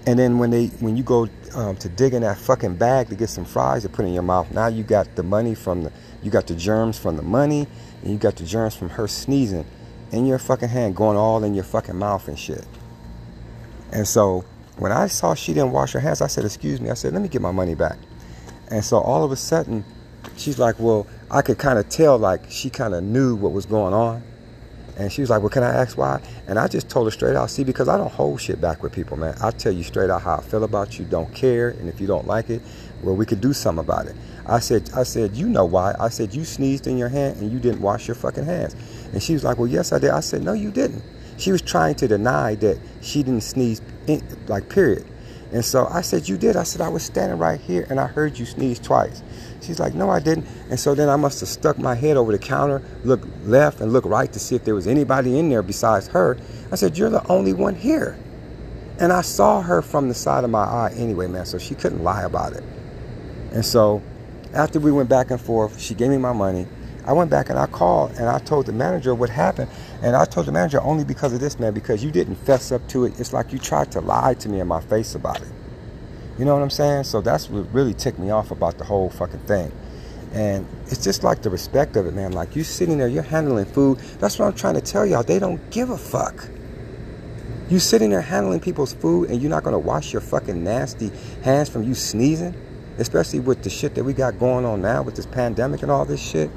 and 0.08 0.20
then 0.20 0.38
when 0.38 0.52
they 0.52 0.68
when 0.80 0.96
you 0.96 1.04
go 1.04 1.28
um, 1.56 1.76
to 1.78 1.90
dig 1.90 2.14
in 2.14 2.22
that 2.22 2.38
fucking 2.38 2.76
bag 2.76 3.10
to 3.10 3.16
get 3.16 3.30
some 3.30 3.46
fries 3.46 3.84
to 3.84 3.90
put 3.90 4.06
in 4.06 4.14
your 4.14 4.24
mouth, 4.24 4.52
now 4.52 4.68
you 4.68 4.84
got 4.84 5.16
the 5.16 5.24
money 5.24 5.56
from 5.56 5.84
the 5.84 5.92
you 6.22 6.30
got 6.30 6.48
the 6.48 6.56
germs 6.56 7.00
from 7.00 7.18
the 7.18 7.24
money, 7.24 7.68
and 8.02 8.12
you 8.12 8.18
got 8.18 8.36
the 8.36 8.44
germs 8.44 8.76
from 8.76 8.90
her 8.90 9.08
sneezing 9.08 9.66
in 10.12 10.26
your 10.26 10.38
fucking 10.38 10.70
hand, 10.70 10.96
going 10.96 11.18
all 11.18 11.44
in 11.44 11.56
your 11.56 11.64
fucking 11.64 11.96
mouth 11.96 12.28
and 12.28 12.38
shit. 12.38 12.66
And 13.92 14.08
so 14.08 14.46
when 14.78 14.92
I 14.92 15.08
saw 15.08 15.34
she 15.34 15.54
didn't 15.54 15.72
wash 15.72 15.94
her 15.94 16.00
hands, 16.00 16.22
I 16.22 16.28
said, 16.28 16.46
"Excuse 16.46 16.80
me." 16.80 16.92
I 16.92 16.94
said, 16.94 17.14
"Let 17.14 17.22
me 17.22 17.28
get 17.28 17.42
my 17.42 17.52
money 17.52 17.74
back." 17.76 17.98
And 18.70 18.84
so 18.84 19.00
all 19.00 19.24
of 19.24 19.32
a 19.32 19.36
sudden, 19.36 19.84
she's 20.38 20.60
like, 20.60 20.76
"Well, 20.78 21.08
I 21.32 21.42
could 21.42 21.58
kind 21.58 21.80
of 21.80 21.90
tell 21.90 22.18
like 22.20 22.52
she 22.52 22.70
kind 22.70 22.94
of 22.94 23.04
knew 23.04 23.36
what 23.36 23.54
was 23.54 23.66
going 23.66 23.94
on." 23.94 24.22
And 24.98 25.12
she 25.12 25.22
was 25.22 25.30
like, 25.30 25.42
Well, 25.42 25.50
can 25.50 25.64
I 25.64 25.74
ask 25.74 25.98
why? 25.98 26.22
And 26.48 26.58
I 26.58 26.68
just 26.68 26.90
told 26.90 27.08
her 27.08 27.12
straight 27.12 27.36
out, 27.36 27.50
see, 27.50 27.64
because 27.64 27.88
I 27.88 27.98
don't 27.98 28.12
hold 28.12 28.40
shit 28.42 28.62
back 28.62 28.84
with 28.84 28.94
people, 28.94 29.18
man. 29.18 29.36
I 29.42 29.52
tell 29.52 29.72
you 29.72 29.84
straight 29.84 30.10
out 30.10 30.22
how 30.22 30.38
I 30.38 30.42
feel 30.42 30.64
about 30.64 30.98
you, 30.98 31.06
don't 31.06 31.34
care, 31.34 31.70
and 31.70 31.90
if 31.90 32.00
you 32.00 32.08
don't 32.08 32.28
like 32.28 32.50
it, 32.50 32.62
well, 33.04 33.16
we 33.16 33.26
could 33.26 33.42
do 33.42 33.54
something 33.54 33.84
about 33.84 34.08
it. 34.08 34.16
I 34.46 34.60
said, 34.60 34.90
I 34.96 35.04
said, 35.04 35.36
you 35.36 35.48
know 35.48 35.66
why? 35.66 35.96
I 36.00 36.10
said, 36.10 36.34
you 36.34 36.46
sneezed 36.46 36.88
in 36.88 36.98
your 36.98 37.10
hand 37.10 37.42
and 37.42 37.52
you 37.52 37.60
didn't 37.60 37.82
wash 37.82 38.08
your 38.08 38.16
fucking 38.16 38.46
hands. 38.46 38.76
And 39.14 39.22
she 39.22 39.34
was 39.34 39.44
like, 39.44 39.58
Well, 39.58 39.68
yes, 39.68 39.92
I 39.92 40.00
did. 40.00 40.12
I 40.12 40.22
said, 40.22 40.44
No, 40.44 40.54
you 40.54 40.72
didn't. 40.72 41.04
She 41.38 41.52
was 41.52 41.62
trying 41.62 41.96
to 41.96 42.08
deny 42.08 42.56
that 42.56 42.80
she 43.02 43.22
didn't 43.24 43.42
sneeze, 43.44 43.82
in, 44.08 44.22
like, 44.48 44.70
period. 44.70 45.06
And 45.52 45.64
so 45.64 45.88
I 45.88 46.02
said, 46.02 46.28
You 46.28 46.38
did? 46.38 46.56
I 46.56 46.64
said, 46.64 46.82
I 46.82 46.90
was 46.90 47.04
standing 47.04 47.38
right 47.38 47.60
here 47.60 47.86
and 47.90 48.00
I 48.00 48.08
heard 48.08 48.38
you 48.38 48.46
sneeze 48.46 48.80
twice. 48.80 49.22
She's 49.62 49.80
like, 49.80 49.94
No, 49.94 50.10
I 50.10 50.20
didn't. 50.20 50.48
And 50.70 50.80
so 50.80 50.96
then 50.96 51.10
I 51.10 51.16
must 51.16 51.40
have 51.40 51.50
stuck 51.50 51.78
my 51.78 51.96
head 51.96 52.18
over 52.18 52.32
the 52.32 52.40
counter, 52.40 52.82
looked 53.04 53.28
left 53.46 53.80
and 53.80 53.94
looked 53.94 54.08
right 54.08 54.32
to 54.34 54.40
see 54.40 54.56
if 54.56 54.66
there 54.66 54.76
was 54.76 54.88
anybody 54.88 55.38
in 55.40 55.50
there 55.50 55.62
besides 55.62 56.08
her. 56.10 56.38
I 56.72 56.76
said, 56.76 56.98
You're 56.98 57.10
the 57.10 57.26
only 57.28 57.54
one 57.54 57.76
here. 57.76 58.18
And 59.00 59.12
I 59.12 59.22
saw 59.22 59.62
her 59.62 59.82
from 59.82 60.08
the 60.08 60.14
side 60.14 60.44
of 60.44 60.50
my 60.50 60.64
eye 60.64 60.94
anyway, 60.96 61.28
man, 61.28 61.46
so 61.46 61.58
she 61.58 61.76
couldn't 61.76 62.04
lie 62.04 62.24
about 62.24 62.54
it. 62.54 62.64
And 63.52 63.66
so 63.66 64.02
after 64.54 64.80
we 64.80 64.92
went 64.92 65.10
back 65.10 65.32
and 65.32 65.40
forth, 65.40 65.80
she 65.80 65.94
gave 65.94 66.10
me 66.10 66.18
my 66.18 66.34
money. 66.34 66.66
I 67.06 67.14
went 67.14 67.30
back 67.30 67.50
and 67.50 67.60
I 67.60 67.68
called 67.68 68.12
and 68.14 68.28
I 68.28 68.40
told 68.40 68.66
the 68.66 68.74
manager 68.74 69.14
what 69.14 69.30
happened. 69.30 69.70
And 70.02 70.16
I 70.16 70.26
told 70.26 70.48
the 70.48 70.52
manager 70.52 70.82
only 70.82 71.04
because 71.04 71.34
of 71.34 71.40
this, 71.40 71.60
man, 71.60 71.74
because 71.74 72.04
you 72.04 72.12
didn't 72.12 72.36
fess 72.36 72.72
up 72.72 72.88
to 72.90 73.06
it. 73.06 73.20
It's 73.20 73.32
like 73.32 73.54
you 73.54 73.60
tried 73.60 73.92
to 73.92 74.02
lie 74.02 74.34
to 74.36 74.50
me 74.50 74.60
in 74.60 74.68
my 74.68 74.82
face 74.82 75.14
about 75.14 75.42
it. 75.42 75.48
You 76.40 76.46
know 76.46 76.54
what 76.54 76.64
I'm 76.64 76.70
saying? 76.70 77.04
So 77.04 77.22
that's 77.22 77.50
what 77.50 77.72
really 77.74 77.94
ticked 77.94 78.20
me 78.20 78.32
off 78.32 78.52
about 78.52 78.78
the 78.78 78.84
whole 78.84 79.10
fucking 79.10 79.42
thing. 79.42 79.72
And 80.34 80.68
it's 80.88 81.04
just 81.04 81.24
like 81.24 81.44
the 81.44 81.50
respect 81.50 81.96
of 81.96 82.08
it, 82.08 82.14
man. 82.14 82.34
Like 82.34 82.56
you 82.56 82.64
sitting 82.64 82.98
there, 82.98 83.08
you're 83.08 83.24
handling 83.24 83.66
food. 83.66 84.00
That's 84.20 84.38
what 84.38 84.48
I'm 84.48 84.56
trying 84.56 84.74
to 84.74 84.82
tell 84.82 85.06
y'all. 85.06 85.24
They 85.24 85.40
don't 85.40 85.70
give 85.70 85.92
a 85.92 85.98
fuck. 85.98 86.50
You 87.70 87.80
sitting 87.80 88.10
there 88.10 88.22
handling 88.22 88.60
people's 88.60 88.94
food 88.94 89.30
and 89.30 89.42
you're 89.42 89.50
not 89.50 89.64
gonna 89.64 89.80
wash 89.80 90.12
your 90.12 90.22
fucking 90.22 90.64
nasty 90.64 91.12
hands 91.44 91.70
from 91.70 91.84
you 91.84 91.96
sneezing? 91.96 92.54
Especially 92.98 93.40
with 93.40 93.64
the 93.64 93.70
shit 93.70 93.96
that 93.96 94.04
we 94.04 94.14
got 94.14 94.40
going 94.40 94.66
on 94.66 94.82
now 94.82 95.04
with 95.04 95.16
this 95.16 95.26
pandemic 95.26 95.84
and 95.84 95.92
all 95.92 96.06
this 96.06 96.22
shit. 96.22 96.50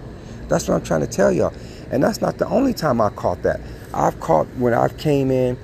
That's 0.48 0.68
what 0.68 0.74
I'm 0.74 0.82
trying 0.82 1.00
to 1.00 1.06
tell 1.06 1.30
y'all. 1.32 1.52
And 1.90 2.02
that's 2.02 2.20
not 2.20 2.38
the 2.38 2.46
only 2.46 2.74
time 2.74 3.00
I 3.00 3.10
caught 3.10 3.42
that. 3.42 3.60
I've 3.94 4.18
caught 4.20 4.46
when 4.56 4.74
I've 4.74 4.96
came 4.98 5.30
in 5.30 5.58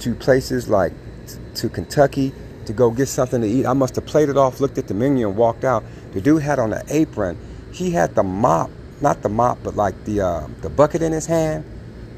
to 0.00 0.14
places 0.14 0.68
like 0.68 0.92
t- 1.26 1.38
to 1.54 1.68
Kentucky 1.68 2.32
to 2.66 2.72
go 2.72 2.90
get 2.90 3.06
something 3.06 3.40
to 3.40 3.46
eat. 3.46 3.66
I 3.66 3.72
must 3.72 3.94
have 3.96 4.06
played 4.06 4.28
it 4.28 4.36
off, 4.36 4.60
looked 4.60 4.78
at 4.78 4.88
the 4.88 4.94
menu, 4.94 5.28
and 5.28 5.36
walked 5.36 5.64
out. 5.64 5.84
The 6.12 6.20
dude 6.20 6.42
had 6.42 6.58
on 6.58 6.72
an 6.72 6.84
apron. 6.88 7.38
He 7.72 7.90
had 7.90 8.14
the 8.14 8.22
mop, 8.22 8.70
not 9.00 9.22
the 9.22 9.28
mop, 9.28 9.58
but 9.62 9.76
like 9.76 10.04
the 10.04 10.20
uh, 10.20 10.48
the 10.62 10.70
bucket 10.70 11.02
in 11.02 11.12
his 11.12 11.26
hand. 11.26 11.64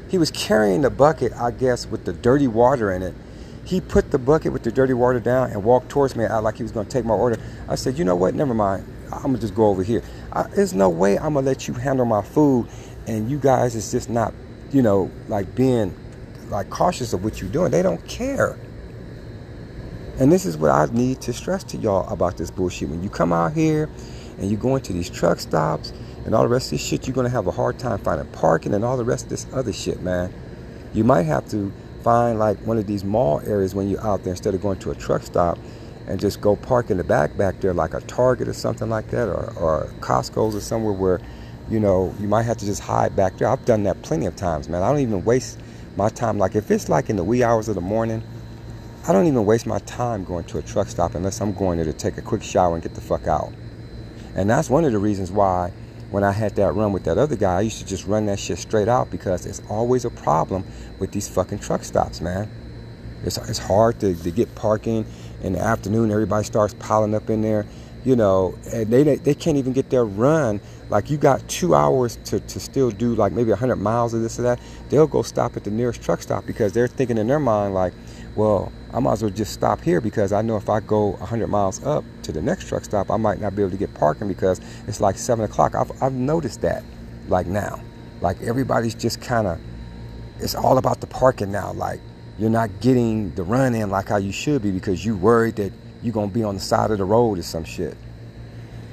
He 0.09 0.17
was 0.17 0.31
carrying 0.31 0.81
the 0.81 0.89
bucket, 0.89 1.33
I 1.33 1.51
guess, 1.51 1.85
with 1.85 2.05
the 2.05 2.13
dirty 2.13 2.47
water 2.47 2.91
in 2.91 3.03
it. 3.03 3.13
He 3.63 3.79
put 3.79 4.09
the 4.09 4.17
bucket 4.17 4.51
with 4.51 4.63
the 4.63 4.71
dirty 4.71 4.93
water 4.93 5.19
down 5.19 5.51
and 5.51 5.63
walked 5.63 5.89
towards 5.89 6.15
me 6.15 6.25
out 6.25 6.43
like 6.43 6.57
he 6.57 6.63
was 6.63 6.71
going 6.71 6.87
to 6.87 6.91
take 6.91 7.05
my 7.05 7.13
order. 7.13 7.37
I 7.67 7.75
said, 7.75 7.99
you 7.99 8.03
know 8.03 8.15
what? 8.15 8.33
Never 8.33 8.55
mind. 8.55 8.83
I'm 9.11 9.23
gonna 9.23 9.39
just 9.39 9.55
go 9.55 9.67
over 9.67 9.83
here. 9.83 10.03
I, 10.31 10.43
there's 10.43 10.73
no 10.73 10.89
way 10.89 11.17
I'm 11.17 11.33
gonna 11.33 11.45
let 11.45 11.67
you 11.67 11.73
handle 11.73 12.05
my 12.05 12.21
food, 12.21 12.67
and 13.07 13.29
you 13.29 13.39
guys 13.39 13.75
is 13.75 13.91
just 13.91 14.09
not, 14.09 14.33
you 14.71 14.81
know, 14.81 15.11
like 15.27 15.55
being 15.55 15.93
like 16.49 16.69
cautious 16.69 17.13
of 17.13 17.23
what 17.23 17.41
you're 17.41 17.49
doing. 17.49 17.71
They 17.71 17.81
don't 17.81 18.05
care. 18.07 18.57
And 20.19 20.31
this 20.31 20.45
is 20.45 20.57
what 20.57 20.71
I 20.71 20.85
need 20.93 21.21
to 21.21 21.33
stress 21.33 21.63
to 21.65 21.77
y'all 21.77 22.07
about 22.11 22.37
this 22.37 22.51
bullshit. 22.51 22.89
When 22.89 23.01
you 23.01 23.09
come 23.09 23.31
out 23.31 23.53
here 23.53 23.89
and 24.37 24.51
you 24.51 24.57
go 24.57 24.75
into 24.75 24.91
these 24.91 25.09
truck 25.09 25.39
stops 25.39 25.93
and 26.25 26.35
all 26.35 26.43
the 26.43 26.49
rest 26.49 26.67
of 26.67 26.71
this 26.71 26.85
shit, 26.85 27.07
you're 27.07 27.15
gonna 27.15 27.29
have 27.29 27.47
a 27.47 27.51
hard 27.51 27.79
time 27.79 27.99
finding 27.99 28.27
parking 28.33 28.73
and 28.73 28.83
all 28.83 28.97
the 28.97 29.05
rest 29.05 29.25
of 29.25 29.29
this 29.29 29.47
other 29.53 29.71
shit, 29.71 30.01
man. 30.01 30.33
You 30.93 31.03
might 31.03 31.23
have 31.23 31.49
to 31.51 31.71
find 32.03 32.39
like 32.39 32.57
one 32.65 32.77
of 32.77 32.87
these 32.87 33.03
mall 33.03 33.41
areas 33.45 33.75
when 33.75 33.89
you're 33.89 34.05
out 34.05 34.23
there 34.23 34.33
instead 34.33 34.53
of 34.53 34.61
going 34.61 34.79
to 34.79 34.91
a 34.91 34.95
truck 34.95 35.21
stop 35.21 35.57
and 36.09 36.19
just 36.19 36.41
go 36.41 36.55
park 36.55 36.89
in 36.89 36.97
the 36.97 37.03
back 37.03 37.37
back 37.37 37.61
there 37.61 37.73
like 37.73 37.93
a 37.93 38.01
Target 38.01 38.47
or 38.47 38.53
something 38.53 38.89
like 38.89 39.09
that 39.11 39.29
or, 39.29 39.53
or 39.55 39.93
Costco's 39.99 40.55
or 40.55 40.59
somewhere 40.59 40.91
where, 40.91 41.21
you 41.69 41.79
know, 41.79 42.13
you 42.19 42.27
might 42.27 42.43
have 42.43 42.57
to 42.57 42.65
just 42.65 42.81
hide 42.81 43.15
back 43.15 43.37
there. 43.37 43.47
I've 43.47 43.63
done 43.63 43.83
that 43.83 44.01
plenty 44.01 44.25
of 44.25 44.35
times, 44.35 44.67
man. 44.67 44.81
I 44.81 44.89
don't 44.89 45.01
even 45.01 45.23
waste 45.23 45.59
my 45.95 46.09
time. 46.09 46.39
Like 46.39 46.55
if 46.55 46.71
it's 46.71 46.89
like 46.89 47.11
in 47.11 47.15
the 47.15 47.23
wee 47.23 47.43
hours 47.43 47.69
of 47.69 47.75
the 47.75 47.81
morning, 47.81 48.23
I 49.07 49.13
don't 49.13 49.27
even 49.27 49.45
waste 49.45 49.67
my 49.67 49.79
time 49.79 50.23
going 50.23 50.45
to 50.45 50.57
a 50.57 50.63
truck 50.63 50.87
stop 50.87 51.13
unless 51.13 51.39
I'm 51.41 51.53
going 51.53 51.77
there 51.77 51.85
to 51.85 51.93
take 51.93 52.17
a 52.17 52.23
quick 52.23 52.41
shower 52.41 52.73
and 52.73 52.81
get 52.81 52.95
the 52.95 53.01
fuck 53.01 53.27
out. 53.27 53.53
And 54.35 54.49
that's 54.49 54.69
one 54.69 54.85
of 54.85 54.91
the 54.91 54.99
reasons 54.99 55.31
why 55.31 55.71
when 56.09 56.23
I 56.23 56.31
had 56.31 56.55
that 56.55 56.73
run 56.73 56.91
with 56.91 57.03
that 57.03 57.19
other 57.19 57.35
guy, 57.35 57.57
I 57.57 57.61
used 57.61 57.79
to 57.79 57.85
just 57.85 58.07
run 58.07 58.25
that 58.25 58.39
shit 58.39 58.57
straight 58.57 58.87
out 58.87 59.11
because 59.11 59.45
it's 59.45 59.61
always 59.69 60.05
a 60.05 60.09
problem 60.09 60.65
with 60.97 61.11
these 61.11 61.29
fucking 61.29 61.59
truck 61.59 61.83
stops, 61.83 62.19
man. 62.19 62.49
It's, 63.23 63.37
it's 63.37 63.59
hard 63.59 63.99
to, 63.99 64.15
to 64.15 64.31
get 64.31 64.53
parking 64.55 65.05
in 65.43 65.53
the 65.53 65.59
afternoon. 65.59 66.11
Everybody 66.11 66.45
starts 66.45 66.73
piling 66.79 67.15
up 67.15 67.29
in 67.29 67.41
there, 67.41 67.65
you 68.03 68.15
know, 68.15 68.57
and 68.73 68.87
they, 68.87 69.15
they 69.15 69.33
can't 69.33 69.57
even 69.57 69.73
get 69.73 69.89
their 69.89 70.05
run. 70.05 70.61
Like 70.89 71.09
you 71.09 71.17
got 71.17 71.47
two 71.47 71.75
hours 71.75 72.17
to, 72.25 72.39
to 72.39 72.59
still 72.59 72.89
do 72.91 73.15
like 73.15 73.31
maybe 73.31 73.49
100 73.49 73.75
miles 73.75 74.13
of 74.13 74.21
this 74.21 74.39
or 74.39 74.43
that. 74.43 74.59
They'll 74.89 75.07
go 75.07 75.21
stop 75.21 75.55
at 75.55 75.63
the 75.63 75.71
nearest 75.71 76.01
truck 76.01 76.21
stop 76.21 76.45
because 76.45 76.73
they're 76.73 76.87
thinking 76.87 77.17
in 77.17 77.27
their 77.27 77.39
mind 77.39 77.73
like, 77.73 77.93
well, 78.35 78.71
I 78.91 78.99
might 78.99 79.13
as 79.13 79.21
well 79.21 79.31
just 79.31 79.53
stop 79.53 79.81
here 79.81 80.01
because 80.01 80.31
I 80.33 80.41
know 80.41 80.57
if 80.57 80.69
I 80.69 80.79
go 80.79 81.11
100 81.11 81.47
miles 81.47 81.83
up 81.85 82.03
to 82.23 82.31
the 82.31 82.41
next 82.41 82.67
truck 82.67 82.83
stop, 82.83 83.11
I 83.11 83.17
might 83.17 83.39
not 83.39 83.55
be 83.55 83.61
able 83.61 83.71
to 83.71 83.77
get 83.77 83.93
parking 83.93 84.27
because 84.27 84.59
it's 84.87 84.99
like 84.99 85.17
7 85.17 85.45
o'clock. 85.45 85.75
I've, 85.75 85.91
I've 86.01 86.13
noticed 86.13 86.61
that 86.61 86.83
like 87.27 87.45
now. 87.45 87.81
Like 88.21 88.41
everybody's 88.41 88.95
just 88.95 89.21
kind 89.21 89.47
of, 89.47 89.59
it's 90.39 90.55
all 90.55 90.77
about 90.77 91.01
the 91.01 91.07
parking 91.07 91.51
now. 91.51 91.71
Like 91.73 92.01
you're 92.39 92.49
not 92.49 92.79
getting 92.79 93.35
the 93.35 93.43
run 93.43 93.75
in 93.75 93.89
like 93.89 94.07
how 94.07 94.17
you 94.17 94.31
should 94.31 94.61
be 94.61 94.71
because 94.71 95.05
you 95.05 95.17
worried 95.17 95.57
that 95.57 95.73
you're 96.01 96.13
gonna 96.13 96.31
be 96.31 96.43
on 96.43 96.55
the 96.55 96.61
side 96.61 96.89
of 96.89 96.97
the 96.97 97.03
road 97.03 97.37
or 97.37 97.41
some 97.41 97.65
shit. 97.65 97.97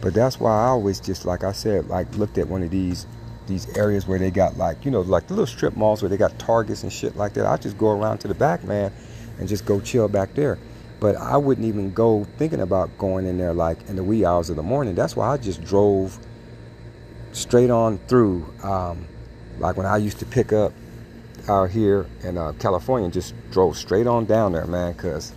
But 0.01 0.15
that's 0.15 0.41
why 0.41 0.51
I 0.51 0.67
always 0.67 0.99
just 0.99 1.25
like 1.25 1.45
I 1.45 1.53
said, 1.53 1.87
like 1.87 2.13
looked 2.17 2.39
at 2.39 2.49
one 2.49 2.65
of 2.65 2.71
these 2.71 3.07
these 3.47 3.69
areas 3.77 4.09
where 4.09 4.19
they 4.19 4.33
got 4.33 4.57
like, 4.57 4.85
you 4.85 4.91
know, 4.91 5.03
like 5.03 5.29
the 5.29 5.35
little 5.35 5.47
strip 5.47 5.77
malls 5.77 6.03
where 6.03 6.09
they 6.09 6.17
got 6.17 6.37
targets 6.41 6.83
and 6.83 6.93
shit 6.93 7.17
like 7.17 7.35
that. 7.35 7.47
I 7.47 7.57
just 7.57 7.79
go 7.79 7.91
around 7.91 8.19
to 8.19 8.29
the 8.29 8.35
back, 8.35 8.65
man, 8.65 8.93
and 9.39 9.49
just 9.49 9.65
go 9.65 9.81
chill 9.81 10.09
back 10.09 10.35
there. 10.35 10.59
But 10.99 11.15
I 11.15 11.37
wouldn't 11.37 11.67
even 11.67 11.93
go 11.93 12.27
thinking 12.39 12.61
about 12.61 12.99
going 12.99 13.27
in 13.27 13.39
there 13.39 13.55
like 13.55 13.89
in 13.89 13.95
the 13.95 14.03
wee 14.03 14.25
hours 14.25 14.51
of 14.51 14.57
the 14.57 14.65
morning. 14.65 14.97
That's 14.97 15.15
why 15.15 15.29
I 15.29 15.37
just 15.37 15.63
drove 15.63 16.19
straight 17.31 17.71
on 17.71 17.99
through. 18.09 18.53
Um, 18.65 19.07
like 19.59 19.77
when 19.77 19.87
I 19.87 19.99
used 19.99 20.19
to 20.19 20.27
pick 20.27 20.53
up 20.53 20.73
out 21.49 21.71
here 21.71 22.07
in 22.23 22.39
uh, 22.39 22.53
California 22.59 23.05
and 23.05 23.15
just 23.15 23.35
drove 23.51 23.77
straight 23.77 24.07
on 24.07 24.25
down 24.25 24.53
there, 24.53 24.67
man, 24.67 24.93
because 24.93 25.33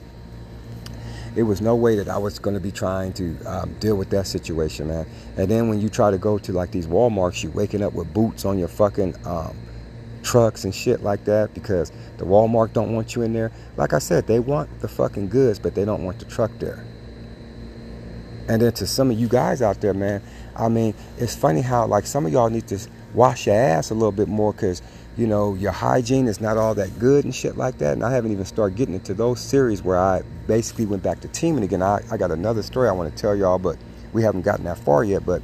it 1.36 1.44
was 1.44 1.62
no 1.62 1.76
way 1.76 1.96
that 1.96 2.10
I 2.10 2.18
was 2.18 2.40
going 2.40 2.56
to 2.56 2.60
be 2.60 2.72
trying 2.72 3.14
to 3.14 3.38
um, 3.46 3.74
deal 3.80 3.96
with 3.96 4.10
that 4.10 4.28
situation, 4.28 4.88
man. 4.88 5.08
And 5.38 5.50
then 5.50 5.70
when 5.70 5.80
you 5.80 5.90
try 5.90 6.12
to 6.12 6.18
go 6.18 6.38
to 6.40 6.52
like 6.52 6.72
these 6.72 6.88
Walmarts, 6.88 7.44
you 7.44 7.52
waking 7.52 7.84
up 7.84 7.94
with 7.94 8.14
boots 8.14 8.46
on 8.46 8.58
your 8.58 8.68
fucking 8.68 9.16
um, 9.26 9.56
trucks 10.24 10.64
and 10.64 10.74
shit 10.74 11.02
like 11.02 11.26
that 11.26 11.54
because 11.54 11.92
the 12.18 12.26
Walmart 12.26 12.74
don't 12.74 12.94
want 12.94 13.16
you 13.16 13.22
in 13.22 13.34
there. 13.34 13.52
Like 13.78 13.94
I 13.94 14.00
said, 14.00 14.28
they 14.28 14.40
want 14.40 14.80
the 14.82 14.88
fucking 14.88 15.30
goods, 15.30 15.60
but 15.60 15.76
they 15.76 15.86
don't 15.86 16.04
want 16.04 16.20
the 16.20 16.26
truck 16.26 16.52
there. 16.60 16.84
And 18.48 18.62
then 18.62 18.74
to 18.74 18.88
some 18.88 19.12
of 19.12 19.20
you 19.20 19.28
guys 19.28 19.62
out 19.62 19.80
there, 19.80 19.94
man, 19.94 20.24
I 20.56 20.70
mean, 20.70 20.96
it's 21.20 21.36
funny 21.36 21.62
how 21.62 21.86
like 21.86 22.08
some 22.08 22.26
of 22.26 22.34
y'all 22.34 22.50
need 22.50 22.68
to 22.70 22.80
wash 23.14 23.46
your 23.46 23.56
ass 23.56 23.92
a 23.92 23.94
little 23.94 24.12
bit 24.12 24.28
more 24.28 24.54
because 24.54 24.82
you 25.20 25.28
know, 25.28 25.54
your 25.56 25.74
hygiene 25.74 26.28
is 26.28 26.40
not 26.40 26.56
all 26.56 26.74
that 26.76 26.98
good 26.98 27.26
and 27.26 27.36
shit 27.36 27.58
like 27.58 27.78
that. 27.80 27.92
And 27.92 28.06
I 28.06 28.12
haven't 28.12 28.32
even 28.32 28.46
started 28.46 28.78
getting 28.78 28.94
into 28.96 29.14
those 29.14 29.42
series 29.42 29.84
where 29.84 30.00
I 30.00 30.22
basically 30.48 30.86
went 30.86 31.04
back 31.04 31.20
to 31.20 31.28
teaming 31.28 31.66
again. 31.66 31.82
I, 31.82 32.02
I 32.10 32.16
got 32.16 32.32
another 32.32 32.64
story 32.64 32.88
I 32.88 32.94
want 32.94 33.14
to 33.14 33.22
tell 33.22 33.36
y'all, 33.36 33.60
but 33.60 33.78
we 34.14 34.24
haven't 34.24 34.44
gotten 34.44 34.64
that 34.64 34.78
far 34.78 35.04
yet. 35.04 35.26
But 35.26 35.42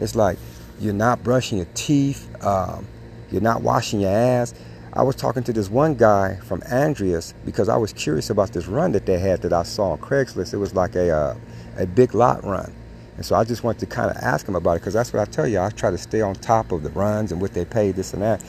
it's 0.00 0.16
like 0.16 0.38
you're 0.80 0.92
not 0.92 1.22
brushing 1.22 1.58
your 1.58 1.68
teeth, 1.74 2.28
um, 2.44 2.84
you're 3.30 3.40
not 3.40 3.62
washing 3.62 4.00
your 4.00 4.10
ass. 4.10 4.54
I 4.92 5.04
was 5.04 5.14
talking 5.14 5.44
to 5.44 5.52
this 5.52 5.70
one 5.70 5.94
guy 5.94 6.36
from 6.42 6.60
Andreas 6.70 7.32
because 7.46 7.68
I 7.68 7.76
was 7.76 7.92
curious 7.92 8.28
about 8.28 8.52
this 8.52 8.66
run 8.66 8.90
that 8.92 9.06
they 9.06 9.20
had 9.20 9.40
that 9.42 9.52
I 9.52 9.62
saw 9.62 9.92
on 9.92 9.98
Craigslist. 9.98 10.52
It 10.52 10.58
was 10.58 10.74
like 10.74 10.96
a 10.96 11.10
uh, 11.10 11.36
a 11.76 11.86
big 11.86 12.16
lot 12.16 12.42
run. 12.42 12.74
And 13.16 13.24
so 13.24 13.36
I 13.36 13.44
just 13.44 13.62
wanted 13.62 13.78
to 13.80 13.86
kind 13.86 14.10
of 14.10 14.16
ask 14.16 14.48
him 14.48 14.56
about 14.56 14.72
it 14.72 14.80
because 14.80 14.94
that's 14.94 15.12
what 15.12 15.20
I 15.20 15.30
tell 15.30 15.46
you. 15.46 15.60
I 15.60 15.70
try 15.70 15.92
to 15.92 15.98
stay 15.98 16.22
on 16.22 16.34
top 16.34 16.72
of 16.72 16.82
the 16.82 16.90
runs 16.90 17.30
and 17.30 17.40
what 17.40 17.52
they 17.52 17.64
pay, 17.64 17.92
this 17.92 18.14
and 18.14 18.22
that. 18.22 18.42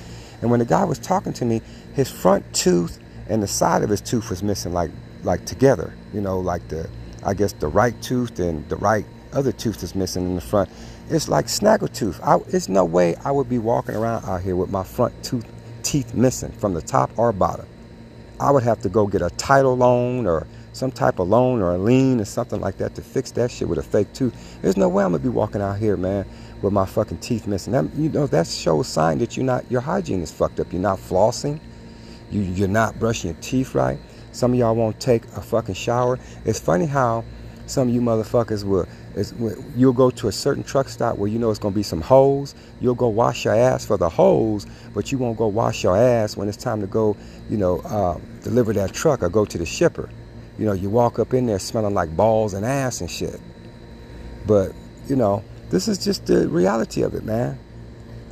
And 0.43 0.51
when 0.51 0.59
the 0.59 0.65
guy 0.65 0.83
was 0.83 0.99
talking 0.99 1.31
to 1.35 1.45
me, 1.45 1.61
his 1.93 2.11
front 2.11 2.53
tooth 2.53 2.99
and 3.29 3.41
the 3.41 3.47
side 3.47 3.81
of 3.81 3.89
his 3.89 4.01
tooth 4.01 4.29
was 4.29 4.43
missing, 4.43 4.73
like 4.73 4.91
like 5.23 5.45
together. 5.45 5.95
You 6.13 6.19
know, 6.19 6.41
like 6.41 6.67
the 6.67 6.89
I 7.23 7.33
guess 7.33 7.53
the 7.53 7.69
right 7.69 7.99
tooth 8.01 8.39
and 8.39 8.67
the 8.67 8.75
right 8.75 9.05
other 9.31 9.53
tooth 9.53 9.81
is 9.83 9.95
missing 9.95 10.25
in 10.25 10.35
the 10.35 10.41
front. 10.41 10.69
It's 11.09 11.29
like 11.29 11.45
snaggletooth. 11.45 12.19
I, 12.21 12.43
it's 12.49 12.67
no 12.67 12.83
way 12.83 13.15
I 13.23 13.31
would 13.31 13.47
be 13.47 13.57
walking 13.57 13.95
around 13.95 14.25
out 14.25 14.41
here 14.41 14.57
with 14.57 14.69
my 14.69 14.83
front 14.83 15.13
tooth 15.23 15.45
teeth 15.81 16.13
missing 16.13 16.51
from 16.51 16.73
the 16.73 16.81
top 16.81 17.11
or 17.17 17.31
bottom. 17.31 17.65
I 18.41 18.51
would 18.51 18.63
have 18.63 18.81
to 18.81 18.89
go 18.89 19.07
get 19.07 19.21
a 19.21 19.29
title 19.31 19.77
loan 19.77 20.27
or 20.27 20.45
some 20.73 20.91
type 20.91 21.19
of 21.19 21.29
loan 21.29 21.61
or 21.61 21.75
a 21.75 21.77
lien 21.77 22.19
or 22.19 22.25
something 22.25 22.59
like 22.59 22.77
that 22.79 22.95
to 22.95 23.01
fix 23.01 23.31
that 23.31 23.49
shit 23.49 23.69
with 23.69 23.79
a 23.79 23.83
fake 23.83 24.11
tooth. 24.13 24.59
There's 24.61 24.75
no 24.75 24.89
way 24.89 25.05
I'm 25.05 25.11
gonna 25.11 25.23
be 25.23 25.29
walking 25.29 25.61
out 25.61 25.79
here, 25.79 25.95
man, 25.95 26.25
with 26.63 26.73
my 26.73 26.85
fucking 26.85 27.17
teeth 27.19 27.45
missing. 27.45 27.73
That, 27.73 27.93
you 27.95 28.09
know, 28.09 28.25
that 28.27 28.47
shows 28.47 28.87
a 28.87 28.89
sign 28.89 29.19
that 29.19 29.37
you're 29.37 29.45
not, 29.45 29.69
your 29.69 29.81
hygiene 29.81 30.21
is 30.21 30.31
fucked 30.31 30.59
up. 30.59 30.71
You're 30.71 30.81
not 30.81 30.97
flossing. 30.97 31.59
You, 32.31 32.41
you're 32.41 32.67
not 32.67 32.97
brushing 32.97 33.31
your 33.31 33.41
teeth 33.41 33.75
right. 33.75 33.99
Some 34.31 34.53
of 34.53 34.59
y'all 34.59 34.75
won't 34.75 34.99
take 34.99 35.25
a 35.35 35.41
fucking 35.41 35.75
shower. 35.75 36.17
It's 36.45 36.59
funny 36.59 36.87
how 36.87 37.25
some 37.67 37.89
of 37.89 37.93
you 37.93 38.01
motherfuckers 38.01 38.63
will, 38.63 38.87
is, 39.15 39.33
you'll 39.75 39.93
go 39.93 40.09
to 40.09 40.27
a 40.27 40.31
certain 40.31 40.63
truck 40.63 40.89
stop 40.89 41.17
where 41.17 41.29
you 41.29 41.37
know 41.37 41.49
it's 41.49 41.59
going 41.59 41.73
to 41.73 41.77
be 41.77 41.83
some 41.83 42.01
holes. 42.01 42.55
You'll 42.81 42.95
go 42.95 43.09
wash 43.09 43.45
your 43.45 43.53
ass 43.53 43.85
for 43.85 43.97
the 43.97 44.09
holes, 44.09 44.65
but 44.93 45.11
you 45.11 45.17
won't 45.17 45.37
go 45.37 45.47
wash 45.47 45.83
your 45.83 45.95
ass 45.95 46.35
when 46.35 46.47
it's 46.47 46.57
time 46.57 46.81
to 46.81 46.87
go, 46.87 47.15
you 47.49 47.57
know, 47.57 47.79
uh, 47.81 48.17
deliver 48.41 48.73
that 48.73 48.93
truck 48.93 49.21
or 49.21 49.29
go 49.29 49.45
to 49.45 49.57
the 49.57 49.65
shipper. 49.65 50.09
you 50.57 50.65
know, 50.65 50.73
you 50.73 50.89
walk 50.89 51.19
up 51.19 51.33
in 51.33 51.45
there 51.45 51.59
smelling 51.59 51.93
like 51.93 52.15
balls 52.15 52.53
and 52.53 52.65
ass 52.65 53.01
and 53.01 53.09
shit. 53.09 53.39
But, 54.45 54.73
you 55.07 55.15
know, 55.15 55.43
this 55.73 55.87
is 55.87 55.97
just 55.97 56.27
the 56.27 56.47
reality 56.47 57.01
of 57.01 57.15
it, 57.15 57.23
man. 57.23 57.57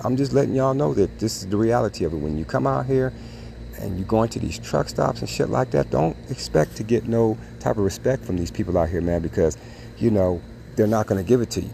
I'm 0.04 0.16
just 0.16 0.32
letting 0.32 0.54
y'all 0.54 0.76
know 0.76 0.94
that 0.94 1.18
this 1.18 1.38
is 1.38 1.48
the 1.48 1.58
reality 1.58 2.06
of 2.06 2.14
it. 2.14 2.18
When 2.18 2.38
you 2.38 2.46
come 2.46 2.68
out 2.68 2.86
here 2.86 3.12
and 3.80 3.98
you 3.98 4.06
go 4.06 4.22
into 4.22 4.38
these 4.38 4.60
truck 4.60 4.88
stops 4.88 5.22
and 5.22 5.30
shit 5.30 5.50
like 5.50 5.72
that, 5.72 5.90
don't 5.90 6.16
expect 6.30 6.76
to 6.78 6.84
get 6.84 7.08
no 7.08 7.40
type 7.60 7.78
of 7.78 7.84
respect 7.84 8.24
from 8.24 8.38
these 8.38 8.52
people 8.52 8.78
out 8.78 8.90
here, 8.90 9.02
man, 9.02 9.24
because, 9.24 9.58
you 9.98 10.12
know, 10.12 10.40
they're 10.76 10.86
not 10.86 11.08
going 11.08 11.24
to 11.24 11.28
give 11.28 11.42
it 11.42 11.50
to 11.52 11.62
you. 11.62 11.72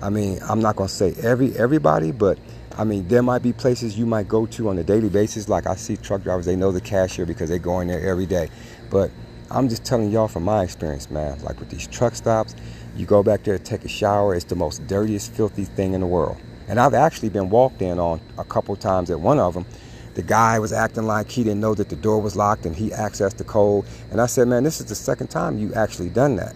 I 0.00 0.08
mean, 0.08 0.38
I'm 0.48 0.60
not 0.60 0.76
going 0.76 0.88
to 0.88 0.94
say 0.94 1.14
every 1.20 1.56
everybody, 1.56 2.12
but 2.12 2.38
I 2.78 2.84
mean, 2.84 3.08
there 3.08 3.22
might 3.22 3.42
be 3.42 3.52
places 3.52 3.98
you 3.98 4.06
might 4.06 4.28
go 4.28 4.46
to 4.46 4.68
on 4.68 4.78
a 4.78 4.84
daily 4.84 5.08
basis. 5.08 5.48
Like 5.48 5.66
I 5.66 5.74
see 5.74 5.96
truck 5.96 6.22
drivers, 6.22 6.46
they 6.46 6.56
know 6.56 6.70
the 6.70 6.80
cashier 6.80 7.26
because 7.26 7.50
they 7.50 7.58
go 7.58 7.80
in 7.80 7.88
there 7.88 8.08
every 8.08 8.26
day. 8.26 8.50
But 8.88 9.10
I'm 9.50 9.68
just 9.68 9.84
telling 9.84 10.10
y'all 10.10 10.28
from 10.28 10.44
my 10.44 10.62
experience, 10.62 11.10
man. 11.10 11.40
Like 11.42 11.58
with 11.60 11.70
these 11.70 11.86
truck 11.88 12.14
stops, 12.14 12.54
you 12.96 13.06
go 13.06 13.22
back 13.22 13.42
there 13.44 13.58
take 13.58 13.84
a 13.84 13.88
shower. 13.88 14.34
It's 14.34 14.44
the 14.44 14.56
most 14.56 14.86
dirtiest, 14.86 15.32
filthy 15.32 15.64
thing 15.64 15.94
in 15.94 16.00
the 16.00 16.06
world. 16.06 16.36
And 16.68 16.78
I've 16.78 16.94
actually 16.94 17.30
been 17.30 17.50
walked 17.50 17.82
in 17.82 17.98
on 17.98 18.20
a 18.38 18.44
couple 18.44 18.76
times 18.76 19.10
at 19.10 19.20
one 19.20 19.38
of 19.38 19.54
them. 19.54 19.66
The 20.14 20.22
guy 20.22 20.58
was 20.58 20.72
acting 20.72 21.04
like 21.04 21.30
he 21.30 21.42
didn't 21.42 21.60
know 21.60 21.74
that 21.74 21.88
the 21.88 21.96
door 21.96 22.20
was 22.20 22.36
locked 22.36 22.66
and 22.66 22.76
he 22.76 22.90
accessed 22.90 23.36
the 23.38 23.44
code. 23.44 23.86
And 24.10 24.20
I 24.20 24.26
said, 24.26 24.46
man, 24.48 24.62
this 24.62 24.80
is 24.80 24.86
the 24.86 24.94
second 24.94 25.28
time 25.28 25.58
you 25.58 25.72
actually 25.74 26.10
done 26.10 26.36
that. 26.36 26.54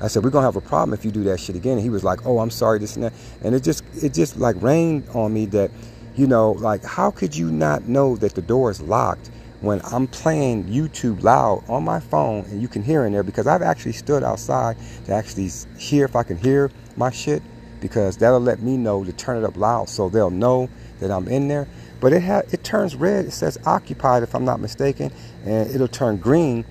I 0.00 0.08
said, 0.08 0.24
we're 0.24 0.30
gonna 0.30 0.46
have 0.46 0.56
a 0.56 0.60
problem 0.60 0.92
if 0.92 1.04
you 1.04 1.10
do 1.10 1.22
that 1.24 1.40
shit 1.40 1.56
again. 1.56 1.74
And 1.74 1.82
he 1.82 1.90
was 1.90 2.04
like, 2.04 2.26
oh, 2.26 2.38
I'm 2.38 2.50
sorry, 2.50 2.78
this 2.78 2.96
and 2.96 3.04
that. 3.04 3.12
And 3.42 3.54
it 3.54 3.62
just, 3.62 3.84
it 4.02 4.14
just 4.14 4.36
like 4.38 4.60
rained 4.60 5.08
on 5.10 5.32
me 5.32 5.46
that, 5.46 5.70
you 6.16 6.26
know, 6.26 6.52
like 6.52 6.82
how 6.84 7.10
could 7.10 7.36
you 7.36 7.50
not 7.50 7.86
know 7.86 8.16
that 8.16 8.34
the 8.34 8.42
door 8.42 8.70
is 8.70 8.80
locked 8.80 9.30
when 9.64 9.80
I'm 9.84 10.06
playing 10.08 10.66
YouTube 10.66 11.22
loud 11.22 11.64
on 11.68 11.84
my 11.84 12.00
phone 12.00 12.44
and 12.46 12.62
you 12.62 12.68
can 12.68 12.82
hear 12.82 13.06
in 13.06 13.12
there 13.12 13.22
because 13.24 13.46
I've 13.46 13.62
actually 13.62 13.92
stood 13.92 14.22
outside 14.22 14.76
to 15.06 15.12
actually 15.14 15.50
hear 15.78 16.04
if 16.06 16.16
I 16.16 16.24
can 16.24 16.38
hear 16.38 16.70
my 16.96 17.10
shit 17.10 17.42
because 17.80 18.18
that'll 18.18 18.40
let 18.40 18.60
me 18.60 18.76
know 18.76 19.04
to 19.04 19.12
turn 19.12 19.38
it 19.38 19.44
up 19.44 19.56
loud 19.56 19.88
so 19.88 20.08
they'll 20.08 20.30
know 20.30 20.70
that 21.00 21.10
I'm 21.10 21.28
in 21.28 21.48
there. 21.48 21.68
But 22.00 22.12
it 22.12 22.22
ha- 22.22 22.42
it 22.52 22.64
turns 22.64 22.96
red. 22.96 23.26
It 23.26 23.32
says 23.32 23.58
occupied 23.66 24.22
if 24.22 24.34
I'm 24.34 24.44
not 24.44 24.60
mistaken, 24.60 25.12
and 25.44 25.70
it'll 25.70 25.88
turn 25.88 26.18
green 26.18 26.64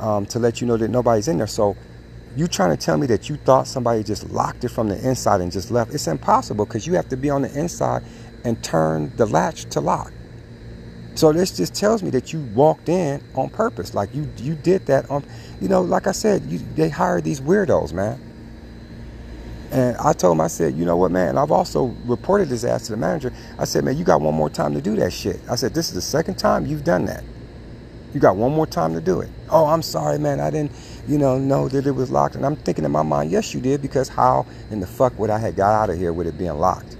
um, 0.00 0.26
to 0.26 0.38
let 0.38 0.60
you 0.60 0.66
know 0.66 0.76
that 0.76 0.88
nobody's 0.88 1.28
in 1.28 1.38
there. 1.38 1.46
So 1.46 1.76
you 2.36 2.48
trying 2.48 2.76
to 2.76 2.76
tell 2.76 2.98
me 2.98 3.06
that 3.08 3.28
you 3.28 3.36
thought 3.36 3.68
somebody 3.68 4.04
just 4.04 4.30
locked 4.30 4.64
it 4.64 4.70
from 4.70 4.88
the 4.88 5.08
inside 5.08 5.40
and 5.40 5.52
just 5.52 5.70
left? 5.70 5.94
It's 5.94 6.06
impossible 6.06 6.66
because 6.66 6.86
you 6.86 6.94
have 6.94 7.08
to 7.10 7.16
be 7.16 7.30
on 7.30 7.42
the 7.42 7.58
inside 7.58 8.02
and 8.44 8.62
turn 8.62 9.12
the 9.16 9.26
latch 9.26 9.66
to 9.70 9.80
lock. 9.80 10.12
So 11.16 11.32
this 11.32 11.56
just 11.56 11.74
tells 11.74 12.02
me 12.02 12.10
that 12.10 12.32
you 12.32 12.40
walked 12.54 12.88
in 12.90 13.22
on 13.34 13.48
purpose. 13.48 13.94
Like 13.94 14.14
you 14.14 14.28
you 14.36 14.54
did 14.54 14.86
that 14.86 15.10
on 15.10 15.24
you 15.60 15.68
know, 15.68 15.80
like 15.80 16.06
I 16.06 16.12
said, 16.12 16.44
you, 16.44 16.58
they 16.74 16.90
hired 16.90 17.24
these 17.24 17.40
weirdos, 17.40 17.92
man. 17.92 18.20
And 19.72 19.96
I 19.96 20.12
told 20.12 20.36
him, 20.36 20.40
I 20.42 20.46
said, 20.46 20.74
you 20.76 20.84
know 20.84 20.96
what, 20.96 21.10
man, 21.10 21.36
I've 21.38 21.50
also 21.50 21.86
reported 22.04 22.48
this 22.48 22.64
ass 22.64 22.86
to 22.86 22.92
the 22.92 22.98
manager. 22.98 23.32
I 23.58 23.64
said, 23.64 23.84
man, 23.84 23.96
you 23.96 24.04
got 24.04 24.20
one 24.20 24.34
more 24.34 24.50
time 24.50 24.74
to 24.74 24.80
do 24.80 24.94
that 24.96 25.12
shit. 25.12 25.40
I 25.50 25.56
said, 25.56 25.74
this 25.74 25.88
is 25.88 25.94
the 25.94 26.00
second 26.00 26.36
time 26.36 26.66
you've 26.66 26.84
done 26.84 27.06
that. 27.06 27.24
You 28.14 28.20
got 28.20 28.36
one 28.36 28.52
more 28.52 28.66
time 28.66 28.94
to 28.94 29.00
do 29.00 29.20
it. 29.20 29.28
Oh, 29.50 29.66
I'm 29.66 29.82
sorry, 29.82 30.18
man. 30.18 30.40
I 30.40 30.50
didn't, 30.50 30.72
you 31.08 31.18
know, 31.18 31.38
know 31.38 31.68
that 31.68 31.86
it 31.86 31.90
was 31.90 32.10
locked. 32.10 32.36
And 32.36 32.46
I'm 32.46 32.56
thinking 32.56 32.84
in 32.84 32.90
my 32.90 33.02
mind, 33.02 33.30
yes, 33.30 33.52
you 33.54 33.60
did, 33.60 33.82
because 33.82 34.08
how 34.08 34.46
in 34.70 34.80
the 34.80 34.86
fuck 34.86 35.18
would 35.18 35.30
I 35.30 35.38
have 35.38 35.56
got 35.56 35.74
out 35.74 35.90
of 35.90 35.98
here 35.98 36.12
with 36.12 36.26
it 36.26 36.38
being 36.38 36.58
locked? 36.58 36.96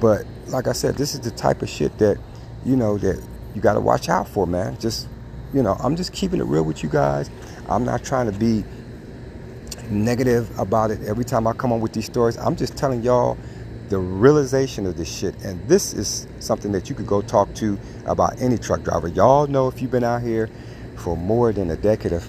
But 0.00 0.26
like 0.48 0.66
I 0.66 0.72
said, 0.72 0.96
this 0.96 1.14
is 1.14 1.20
the 1.20 1.30
type 1.30 1.62
of 1.62 1.68
shit 1.68 1.96
that, 1.98 2.18
you 2.64 2.76
know, 2.76 2.98
that 2.98 3.22
you 3.54 3.60
got 3.60 3.74
to 3.74 3.80
watch 3.80 4.08
out 4.08 4.28
for, 4.28 4.46
man. 4.46 4.78
Just, 4.78 5.08
you 5.52 5.62
know, 5.62 5.76
I'm 5.80 5.96
just 5.96 6.12
keeping 6.12 6.40
it 6.40 6.44
real 6.44 6.64
with 6.64 6.82
you 6.82 6.88
guys. 6.88 7.30
I'm 7.68 7.84
not 7.84 8.04
trying 8.04 8.30
to 8.30 8.38
be 8.38 8.64
negative 9.90 10.56
about 10.58 10.90
it 10.90 11.02
every 11.04 11.24
time 11.24 11.46
I 11.46 11.52
come 11.52 11.72
on 11.72 11.80
with 11.80 11.92
these 11.92 12.06
stories. 12.06 12.36
I'm 12.36 12.56
just 12.56 12.76
telling 12.76 13.02
y'all 13.02 13.36
the 13.88 13.98
realization 13.98 14.86
of 14.86 14.96
this 14.96 15.12
shit. 15.12 15.34
And 15.42 15.66
this 15.68 15.94
is 15.94 16.26
something 16.40 16.72
that 16.72 16.88
you 16.88 16.94
could 16.94 17.06
go 17.06 17.22
talk 17.22 17.54
to 17.54 17.78
about 18.06 18.40
any 18.40 18.58
truck 18.58 18.82
driver. 18.82 19.08
Y'all 19.08 19.46
know 19.46 19.68
if 19.68 19.80
you've 19.80 19.90
been 19.90 20.04
out 20.04 20.22
here 20.22 20.48
for 20.96 21.16
more 21.16 21.52
than 21.52 21.70
a 21.70 21.76
decade 21.76 22.12
uh, 22.12 22.20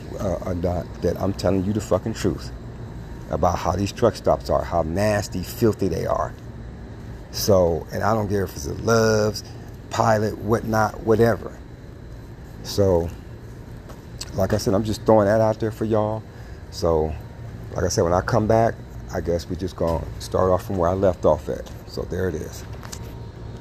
that 1.01 1.15
I'm 1.19 1.33
telling 1.33 1.65
you 1.65 1.73
the 1.73 1.81
fucking 1.81 2.13
truth 2.13 2.51
about 3.29 3.59
how 3.59 3.73
these 3.73 3.91
truck 3.91 4.15
stops 4.15 4.49
are, 4.49 4.63
how 4.63 4.83
nasty, 4.83 5.43
filthy 5.43 5.87
they 5.87 6.05
are. 6.05 6.33
So, 7.31 7.85
and 7.91 8.03
I 8.03 8.13
don't 8.13 8.27
care 8.27 8.43
if 8.43 8.55
it's 8.55 8.65
a 8.65 8.73
Love's, 8.73 9.43
Pilot, 9.89 10.37
whatnot, 10.37 11.01
whatever. 11.01 11.57
So, 12.63 13.09
like 14.33 14.53
I 14.53 14.57
said, 14.57 14.73
I'm 14.73 14.83
just 14.83 15.05
throwing 15.05 15.27
that 15.27 15.41
out 15.41 15.59
there 15.59 15.71
for 15.71 15.85
y'all. 15.85 16.23
So, 16.71 17.13
like 17.73 17.85
I 17.85 17.89
said, 17.89 18.03
when 18.03 18.13
I 18.13 18.21
come 18.21 18.47
back, 18.47 18.75
I 19.13 19.21
guess 19.21 19.49
we're 19.49 19.55
just 19.55 19.75
going 19.75 20.03
to 20.03 20.21
start 20.21 20.51
off 20.51 20.65
from 20.65 20.77
where 20.77 20.89
I 20.89 20.93
left 20.93 21.25
off 21.25 21.49
at. 21.49 21.69
So 21.87 22.03
there 22.03 22.29
it 22.29 22.35
is. 22.35 22.63